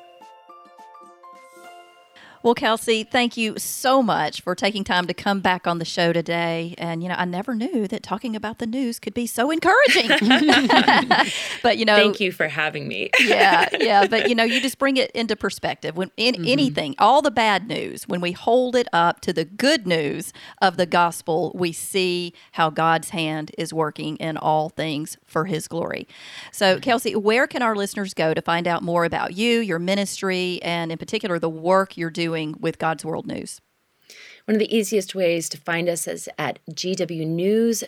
Well, 2.48 2.54
Kelsey, 2.54 3.04
thank 3.04 3.37
you 3.37 3.58
so 3.58 4.02
much 4.02 4.40
for 4.40 4.54
taking 4.54 4.82
time 4.82 5.06
to 5.08 5.12
come 5.12 5.40
back 5.40 5.66
on 5.66 5.78
the 5.80 5.84
show 5.84 6.14
today. 6.14 6.74
And, 6.78 7.02
you 7.02 7.11
know, 7.11 7.14
I 7.18 7.26
never 7.26 7.54
knew 7.54 7.87
that 7.88 8.02
talking 8.02 8.34
about 8.34 8.56
the 8.56 8.66
news 8.66 8.98
could 8.98 9.12
be 9.12 9.26
so 9.26 9.50
encouraging. 9.50 10.08
but, 11.62 11.76
you 11.76 11.84
know, 11.84 11.96
thank 11.96 12.20
you 12.20 12.32
for 12.32 12.48
having 12.48 12.88
me. 12.88 13.11
yeah, 13.20 13.68
yeah. 13.78 14.06
But, 14.06 14.30
you 14.30 14.34
know, 14.34 14.44
you 14.44 14.62
just 14.62 14.78
bring 14.78 14.96
it 14.96 15.11
into 15.11 15.37
perspective. 15.37 15.94
When 15.98 16.11
in 16.16 16.37
mm-hmm. 16.37 16.46
anything, 16.46 16.94
all 16.98 17.20
the 17.20 17.30
bad 17.30 17.68
news, 17.68 18.08
when 18.08 18.22
we 18.22 18.32
hold 18.32 18.76
it 18.76 18.88
up 18.94 19.20
to 19.20 19.34
the 19.34 19.44
good 19.44 19.87
news 19.87 20.32
of 20.62 20.78
the 20.78 20.87
gospel, 20.87 21.52
we 21.54 21.72
see 21.72 22.32
how 22.52 22.70
God's 22.70 23.11
hand 23.11 23.50
is 23.58 23.74
working 23.74 24.16
in 24.16 24.38
all 24.38 24.70
things 24.70 25.18
for 25.26 25.44
his 25.44 25.68
glory. 25.68 26.08
So, 26.50 26.76
mm-hmm. 26.76 26.80
Kelsey, 26.80 27.14
where 27.14 27.46
can 27.46 27.61
our 27.61 27.76
listeners 27.76 28.14
go 28.14 28.32
to 28.32 28.40
find 28.40 28.66
out 28.66 28.82
more 28.82 29.04
about 29.04 29.34
you, 29.34 29.58
your 29.61 29.78
ministry, 29.78 30.61
and 30.62 30.90
in 30.90 30.96
particular, 30.96 31.38
the 31.38 31.50
work 31.50 31.98
you're 31.98 32.08
doing? 32.08 32.38
Doing 32.38 32.55
with 32.61 32.79
God's 32.79 33.05
World 33.05 33.27
News? 33.27 33.61
One 34.46 34.55
of 34.55 34.61
the 34.61 34.74
easiest 34.74 35.14
ways 35.14 35.51
to 35.51 35.59
find 35.59 35.90
us 35.90 36.09
is 36.09 36.27
at 36.38 36.59
gwnews.com. 36.70 37.83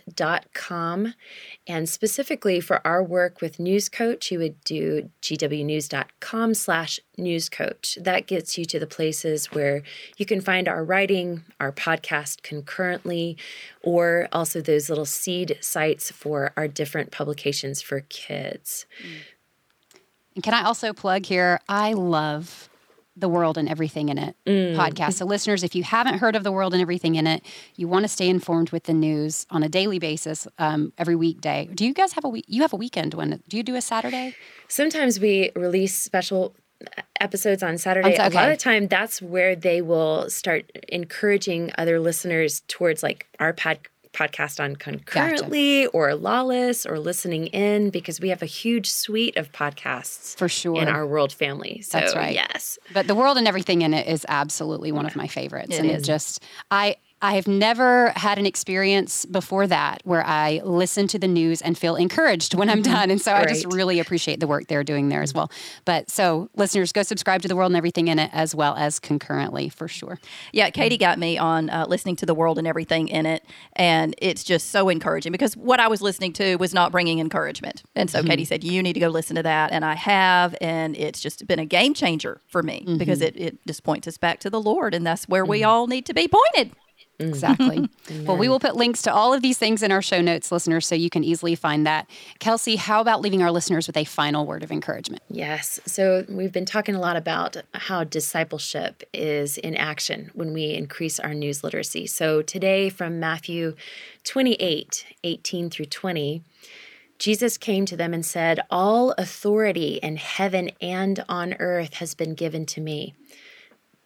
And 1.67 1.89
specifically 1.89 2.61
for 2.61 2.87
our 2.87 3.03
work 3.03 3.41
with 3.41 3.59
News 3.59 3.89
Coach, 3.89 4.31
you 4.31 4.39
would 4.41 4.63
do 4.63 5.09
gwnews.com 5.23 6.53
slash 6.53 7.01
newscoach. 7.19 8.05
That 8.05 8.27
gets 8.27 8.59
you 8.59 8.67
to 8.67 8.79
the 8.79 8.87
places 8.87 9.47
where 9.47 9.83
you 10.19 10.27
can 10.27 10.43
find 10.43 10.69
our 10.69 10.85
writing, 10.85 11.45
our 11.59 11.73
podcast 11.73 12.43
concurrently, 12.43 13.39
or 13.83 14.29
also 14.31 14.61
those 14.61 14.91
little 14.91 15.07
seed 15.07 15.57
sites 15.63 16.11
for 16.11 16.53
our 16.59 16.69
different 16.69 17.11
publications 17.11 17.81
for 17.81 18.01
kids. 18.11 18.85
Mm. 19.03 19.23
And 20.35 20.45
can 20.45 20.53
I 20.53 20.65
also 20.65 20.93
plug 20.93 21.25
here? 21.25 21.59
I 21.69 21.95
love 21.95 22.70
the 23.21 23.29
World 23.29 23.59
and 23.59 23.69
Everything 23.69 24.09
in 24.09 24.19
It 24.19 24.37
mm. 24.47 24.77
podcast. 24.77 25.15
So, 25.15 25.25
listeners, 25.25 25.63
if 25.63 25.75
you 25.75 25.83
haven't 25.83 26.19
heard 26.19 26.37
of 26.37 26.45
The 26.45 26.53
World 26.53 26.73
and 26.73 26.83
Everything 26.83 27.15
in 27.15 27.27
It, 27.27 27.45
you 27.77 27.89
want 27.89 28.05
to 28.05 28.09
stay 28.09 28.29
informed 28.29 28.71
with 28.71 28.85
the 28.85 28.93
news 28.93 29.47
on 29.51 29.63
a 29.63 29.69
daily 29.69 29.99
basis 29.99 30.47
um, 30.59 30.93
every 30.99 31.17
weekday. 31.17 31.69
Do 31.73 31.87
you 31.87 31.95
guys 31.95 32.13
have 32.13 32.25
a 32.25 32.29
week? 32.29 32.45
You 32.49 32.63
have 32.63 32.73
a 32.73 32.77
weekend 32.77 33.15
when? 33.15 33.43
Do 33.49 33.57
you 33.57 33.63
do 33.63 33.77
a 33.77 33.81
Saturday? 33.81 34.35
Sometimes 34.69 35.21
we 35.21 35.51
release 35.55 35.97
special 35.97 36.55
episodes 37.21 37.63
on 37.63 37.79
Saturday. 37.79 38.15
Okay. 38.15 38.27
A 38.27 38.31
lot 38.31 38.51
of 38.51 38.59
time, 38.59 38.89
that's 38.89 39.21
where 39.21 39.55
they 39.55 39.83
will 39.83 40.31
start 40.31 40.71
encouraging 40.89 41.73
other 41.77 42.01
listeners 42.01 42.63
towards 42.69 43.03
like 43.03 43.27
our 43.39 43.53
podcast 43.53 43.90
podcast 44.13 44.63
on 44.63 44.77
concurrently 44.77 45.85
gotcha. 45.85 45.97
or 45.97 46.15
lawless 46.15 46.85
or 46.85 46.99
listening 46.99 47.47
in 47.49 47.91
because 47.91 48.21
we 48.21 48.29
have 48.29 48.43
a 48.43 48.47
huge 48.47 48.91
suite 48.91 49.37
of 49.37 49.53
podcasts 49.53 50.37
for 50.37 50.49
sure. 50.49 50.81
in 50.81 50.89
our 50.89 51.07
world 51.07 51.33
family. 51.33 51.81
So 51.83 51.99
that's 51.99 52.15
right. 52.15 52.35
yes. 52.35 52.79
But 52.93 53.07
the 53.07 53.15
world 53.15 53.39
and 53.39 53.47
everything 53.47 53.83
in 53.83 53.95
it 53.95 54.07
is 54.09 54.27
absolutely 54.29 54.93
one 54.93 55.07
of 55.07 55.17
my 55.17 55.27
favorites. 55.27 55.77
It 55.77 55.81
and 55.81 55.91
is. 55.91 56.03
it 56.03 56.07
just 56.07 56.43
i 56.71 56.97
I 57.23 57.35
have 57.35 57.47
never 57.47 58.13
had 58.17 58.39
an 58.39 58.47
experience 58.47 59.27
before 59.27 59.67
that 59.67 60.01
where 60.05 60.27
I 60.27 60.63
listen 60.65 61.07
to 61.09 61.19
the 61.19 61.29
news 61.29 61.61
and 61.61 61.77
feel 61.77 61.97
encouraged 61.97 62.55
when 62.55 62.71
I'm 62.71 62.83
mm-hmm. 62.83 62.93
done. 62.93 63.11
And 63.11 63.21
so 63.21 63.35
I 63.35 63.45
just 63.45 63.67
really 63.67 64.01
appreciate 64.01 64.41
the 64.41 64.47
work 64.47 64.69
they're 64.69 64.85
doing 64.85 65.11
there 65.11 65.21
as 65.21 65.35
well. 65.35 65.51
But 65.85 66.11
so, 66.11 66.49
listeners, 66.57 66.93
go 66.93 67.03
subscribe 67.03 67.43
to 67.43 67.49
The 67.49 67.57
World 67.57 67.73
and 67.73 67.77
Everything 67.77 68.09
in 68.09 68.19
It 68.19 68.31
as 68.33 68.55
well 68.55 68.75
as 68.77 68.99
concurrently 68.99 69.69
for 69.69 69.87
sure. 69.87 70.19
Yeah, 70.53 70.71
Katy 70.71 70.97
got 70.97 71.19
me 71.19 71.37
on 71.37 71.69
uh, 71.69 71.85
listening 71.87 72.17
to 72.17 72.27
The 72.27 72.35
World 72.35 72.57
and 72.57 72.67
Everything 72.67 73.09
in 73.09 73.27
It. 73.27 73.45
And 73.75 74.15
it's 74.19 74.43
just 74.43 74.71
so 74.71 74.89
encouraging 74.89 75.33
because 75.33 75.57
what 75.57 75.79
I 75.79 75.89
was 75.89 76.01
listening 76.01 76.33
to 76.35 76.57
was 76.57 76.73
not 76.73 76.91
bringing 76.91 77.19
encouragement. 77.19 77.83
And 77.95 78.09
so 78.09 78.21
mm-hmm. 78.21 78.29
Katy 78.29 78.45
said, 78.47 78.65
You 78.65 78.83
need 78.83 78.95
to 78.95 79.01
go 79.01 79.09
listen 79.09 79.37
to 79.37 79.43
that. 79.43 79.73
And 79.73 79.85
I 79.85 79.95
have. 79.95 80.57
And 80.63 80.97
it's 80.97 81.21
just 81.21 81.47
been 81.47 81.59
a 81.59 81.67
game 81.67 81.93
changer 81.93 82.41
for 82.47 82.63
me 82.63 82.81
mm-hmm. 82.87 82.97
because 82.97 83.21
it, 83.21 83.37
it 83.37 83.59
just 83.67 83.83
points 83.83 84.09
us 84.09 84.17
back 84.17 84.41
to 84.41 84.49
the 84.49 84.61
Lord. 84.61 84.95
And 84.95 85.07
that's 85.07 85.29
where 85.29 85.45
we 85.45 85.61
mm-hmm. 85.61 85.71
all 85.71 85.87
need 85.87 86.07
to 86.07 86.15
be 86.15 86.27
pointed. 86.27 86.75
Exactly. 87.21 87.89
well, 88.25 88.37
we 88.37 88.49
will 88.49 88.61
put 88.61 88.77
links 88.77 89.03
to 89.03 89.13
all 89.13 89.33
of 89.33 89.43
these 89.43 89.59
things 89.59 89.83
in 89.83 89.93
our 89.93 90.03
show 90.03 90.21
notes, 90.21 90.51
listeners, 90.51 90.87
so 90.87 90.95
you 90.95 91.11
can 91.11 91.23
easily 91.23 91.55
find 91.55 91.87
that. 91.87 92.09
Kelsey, 92.39 92.77
how 92.77 93.01
about 93.01 93.21
leaving 93.21 93.43
our 93.43 93.51
listeners 93.51 93.87
with 93.87 93.97
a 93.97 94.05
final 94.05 94.47
word 94.47 94.63
of 94.63 94.73
encouragement? 94.73 95.23
Yes. 95.29 95.81
So 95.87 96.25
we've 96.29 96.53
been 96.53 96.67
talking 96.67 96.95
a 96.95 97.01
lot 97.01 97.17
about 97.17 97.57
how 97.75 98.05
discipleship 98.05 99.03
is 99.13 99.59
in 99.59 99.77
action 99.77 100.31
when 100.35 100.53
we 100.53 100.75
increase 100.75 101.21
our 101.21 101.35
news 101.35 101.63
literacy. 101.63 102.07
So 102.07 102.43
today, 102.43 102.89
from 102.91 103.21
Matthew 103.21 103.75
28 104.25 105.07
18 105.23 105.71
through 105.71 105.87
20, 105.87 106.43
Jesus 107.19 107.59
came 107.59 107.85
to 107.85 107.97
them 107.97 108.15
and 108.15 108.25
said, 108.25 108.61
All 108.71 109.13
authority 109.19 110.01
in 110.03 110.17
heaven 110.17 110.71
and 110.81 111.23
on 111.29 111.55
earth 111.61 111.95
has 111.95 112.15
been 112.15 112.35
given 112.35 112.65
to 112.67 112.81
me. 112.81 113.15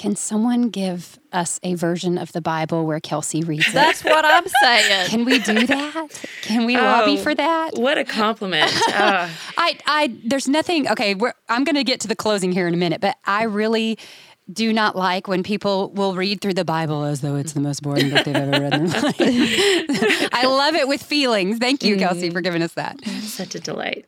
Can 0.00 0.16
someone 0.16 0.70
give 0.70 1.18
us 1.30 1.60
a 1.62 1.74
version 1.74 2.16
of 2.16 2.32
the 2.32 2.40
Bible 2.40 2.86
where 2.86 3.00
Kelsey 3.00 3.42
reads 3.42 3.68
it? 3.68 3.74
That's 3.74 4.02
what 4.02 4.24
I'm 4.24 4.46
saying. 4.62 5.08
Can 5.10 5.26
we 5.26 5.40
do 5.40 5.66
that? 5.66 6.08
Can 6.40 6.64
we 6.64 6.78
lobby 6.78 7.18
Oh, 7.18 7.22
for 7.22 7.34
that? 7.34 7.72
What 7.74 7.98
a 7.98 8.04
compliment. 8.04 8.72
Uh, 8.88 9.28
I, 9.58 9.78
I, 9.84 10.16
there's 10.24 10.48
nothing. 10.48 10.88
Okay, 10.88 11.14
we're, 11.14 11.34
I'm 11.50 11.64
going 11.64 11.76
to 11.76 11.84
get 11.84 12.00
to 12.00 12.08
the 12.08 12.16
closing 12.16 12.50
here 12.50 12.66
in 12.66 12.72
a 12.72 12.78
minute, 12.78 13.02
but 13.02 13.18
I 13.26 13.42
really 13.42 13.98
do 14.50 14.72
not 14.72 14.96
like 14.96 15.28
when 15.28 15.42
people 15.42 15.90
will 15.90 16.14
read 16.14 16.40
through 16.40 16.54
the 16.54 16.64
Bible 16.64 17.04
as 17.04 17.20
though 17.20 17.36
it's 17.36 17.52
the 17.52 17.60
most 17.60 17.82
boring 17.82 18.08
book 18.08 18.24
they've 18.24 18.34
ever 18.34 18.52
read 18.52 18.72
in 18.72 18.86
their 18.86 19.02
life. 19.02 19.16
I 20.32 20.46
love 20.46 20.76
it 20.76 20.88
with 20.88 21.02
feelings. 21.02 21.58
Thank 21.58 21.84
you, 21.84 21.98
Kelsey, 21.98 22.30
for 22.30 22.40
giving 22.40 22.62
us 22.62 22.72
that. 22.72 23.04
such 23.04 23.54
a 23.54 23.60
delight. 23.60 24.06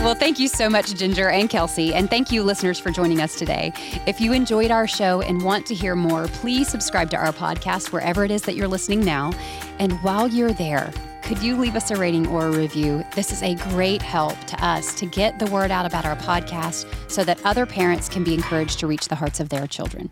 Well, 0.00 0.14
thank 0.14 0.38
you 0.38 0.48
so 0.48 0.70
much, 0.70 0.94
Ginger 0.94 1.28
and 1.28 1.50
Kelsey. 1.50 1.92
And 1.92 2.08
thank 2.08 2.32
you, 2.32 2.42
listeners, 2.42 2.80
for 2.80 2.90
joining 2.90 3.20
us 3.20 3.36
today. 3.36 3.70
If 4.06 4.18
you 4.18 4.32
enjoyed 4.32 4.70
our 4.70 4.88
show 4.88 5.20
and 5.20 5.42
want 5.44 5.66
to 5.66 5.74
hear 5.74 5.94
more, 5.94 6.26
please 6.28 6.68
subscribe 6.68 7.10
to 7.10 7.18
our 7.18 7.32
podcast 7.32 7.92
wherever 7.92 8.24
it 8.24 8.30
is 8.30 8.40
that 8.42 8.56
you're 8.56 8.66
listening 8.66 9.04
now. 9.04 9.30
And 9.78 9.92
while 10.02 10.26
you're 10.26 10.54
there, 10.54 10.90
could 11.22 11.42
you 11.42 11.54
leave 11.54 11.76
us 11.76 11.90
a 11.90 11.96
rating 11.96 12.26
or 12.28 12.46
a 12.46 12.50
review? 12.50 13.04
This 13.14 13.30
is 13.30 13.42
a 13.42 13.56
great 13.56 14.00
help 14.00 14.42
to 14.46 14.64
us 14.64 14.94
to 14.94 15.04
get 15.04 15.38
the 15.38 15.46
word 15.46 15.70
out 15.70 15.84
about 15.84 16.06
our 16.06 16.16
podcast 16.16 16.86
so 17.10 17.22
that 17.22 17.38
other 17.44 17.66
parents 17.66 18.08
can 18.08 18.24
be 18.24 18.32
encouraged 18.32 18.80
to 18.80 18.86
reach 18.86 19.06
the 19.06 19.16
hearts 19.16 19.38
of 19.38 19.50
their 19.50 19.66
children. 19.66 20.08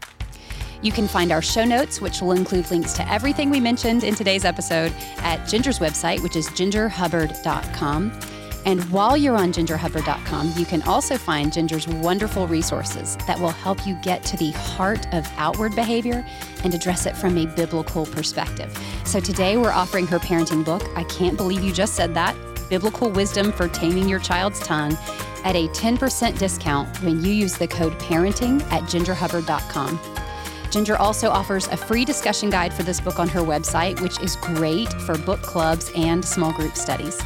You 0.83 0.93
can 0.93 1.09
find 1.09 1.33
our 1.33 1.43
show 1.43 1.65
notes, 1.65 1.99
which 1.99 2.21
will 2.21 2.33
include 2.33 2.71
links 2.71 2.93
to 2.93 3.11
everything 3.11 3.49
we 3.49 3.59
mentioned 3.59 4.05
in 4.05 4.15
today's 4.15 4.45
episode, 4.45 4.93
at 5.21 5.49
Ginger's 5.49 5.79
website, 5.79 6.23
which 6.23 6.37
is 6.37 6.47
gingerhubbard.com. 6.51 8.38
And 8.65 8.83
while 8.91 9.17
you're 9.17 9.37
on 9.37 9.53
gingerhubbard.com, 9.53 10.53
you 10.57 10.67
can 10.67 10.83
also 10.83 11.17
find 11.17 11.53
Ginger's 11.53 11.87
wonderful 11.89 12.47
resources 12.47 13.17
that 13.27 13.39
will 13.39 13.49
help 13.49 13.87
you 13.87 13.95
get 14.03 14.23
to 14.25 14.37
the 14.37 14.51
heart 14.51 15.07
of 15.15 15.27
outward 15.37 15.75
behavior 15.75 16.25
and 16.65 16.75
address 16.75 17.07
it 17.07 17.17
from 17.17 17.39
a 17.39 17.47
biblical 17.47 18.05
perspective. 18.07 18.77
So 19.05 19.21
today 19.21 19.57
we're 19.57 19.73
offering 19.73 20.07
her 20.09 20.19
parenting 20.19 20.65
book, 20.65 20.83
I 20.97 21.05
Can't 21.05 21.37
Believe 21.37 21.63
You 21.63 21.73
Just 21.73 21.95
Said 21.95 22.15
That 22.15 22.37
Biblical 22.69 23.11
Wisdom 23.11 23.53
for 23.53 23.69
Taming 23.69 24.09
Your 24.09 24.21
Child's 24.21 24.61
Tongue, 24.61 24.97
at 25.45 25.55
a 25.55 25.69
10% 25.69 26.39
discount 26.39 27.03
when 27.03 27.25
you 27.25 27.33
use 27.33 27.57
the 27.57 27.67
code 27.67 27.95
parenting 28.01 28.61
at 28.73 28.83
gingerhubbard.com. 28.83 29.99
Ginger 30.71 30.97
also 30.97 31.31
offers 31.31 31.67
a 31.69 31.77
free 31.77 32.05
discussion 32.05 32.51
guide 32.51 32.75
for 32.75 32.83
this 32.83 33.01
book 33.01 33.19
on 33.19 33.29
her 33.29 33.41
website, 33.41 34.01
which 34.01 34.21
is 34.21 34.37
great 34.37 34.93
for 34.93 35.17
book 35.17 35.41
clubs 35.41 35.91
and 35.95 36.23
small 36.23 36.53
group 36.53 36.77
studies. 36.77 37.19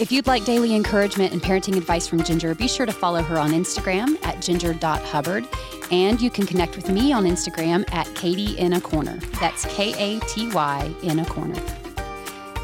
If 0.00 0.12
you'd 0.12 0.28
like 0.28 0.44
daily 0.44 0.76
encouragement 0.76 1.32
and 1.32 1.42
parenting 1.42 1.76
advice 1.76 2.06
from 2.06 2.22
Ginger, 2.22 2.54
be 2.54 2.68
sure 2.68 2.86
to 2.86 2.92
follow 2.92 3.20
her 3.20 3.36
on 3.36 3.50
Instagram 3.50 4.16
at 4.24 4.40
ginger.hubbard. 4.40 5.48
And 5.90 6.20
you 6.20 6.30
can 6.30 6.46
connect 6.46 6.76
with 6.76 6.88
me 6.88 7.12
on 7.12 7.24
Instagram 7.24 7.84
at 7.92 8.06
Katy 8.14 8.56
in 8.58 8.74
a 8.74 8.80
Corner. 8.80 9.16
That's 9.40 9.64
K 9.64 9.94
A 9.98 10.20
T 10.20 10.52
Y 10.52 10.94
in 11.02 11.18
a 11.18 11.24
corner. 11.24 11.60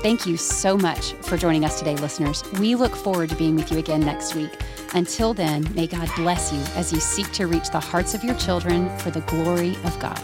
Thank 0.01 0.27
you 0.27 0.37
so 0.37 0.77
much 0.77 1.15
for 1.15 1.37
joining 1.37 1.65
us 1.65 1.79
today, 1.79 1.97
listeners. 1.97 2.45
We 2.61 2.77
look 2.77 2.95
forward 2.95 3.31
to 3.31 3.37
being 3.37 3.57
with 3.57 3.73
you 3.73 3.79
again 3.79 4.01
next 4.01 4.37
week. 4.37 4.53
Until 4.95 5.35
then, 5.35 5.67
may 5.75 5.89
God 5.89 6.09
bless 6.15 6.53
you 6.53 6.61
as 6.77 6.93
you 6.93 7.01
seek 7.01 7.33
to 7.33 7.49
reach 7.49 7.71
the 7.71 7.81
hearts 7.81 8.15
of 8.15 8.23
your 8.23 8.37
children 8.37 8.97
for 8.99 9.11
the 9.11 9.23
glory 9.23 9.77
of 9.83 9.99
God. 9.99 10.21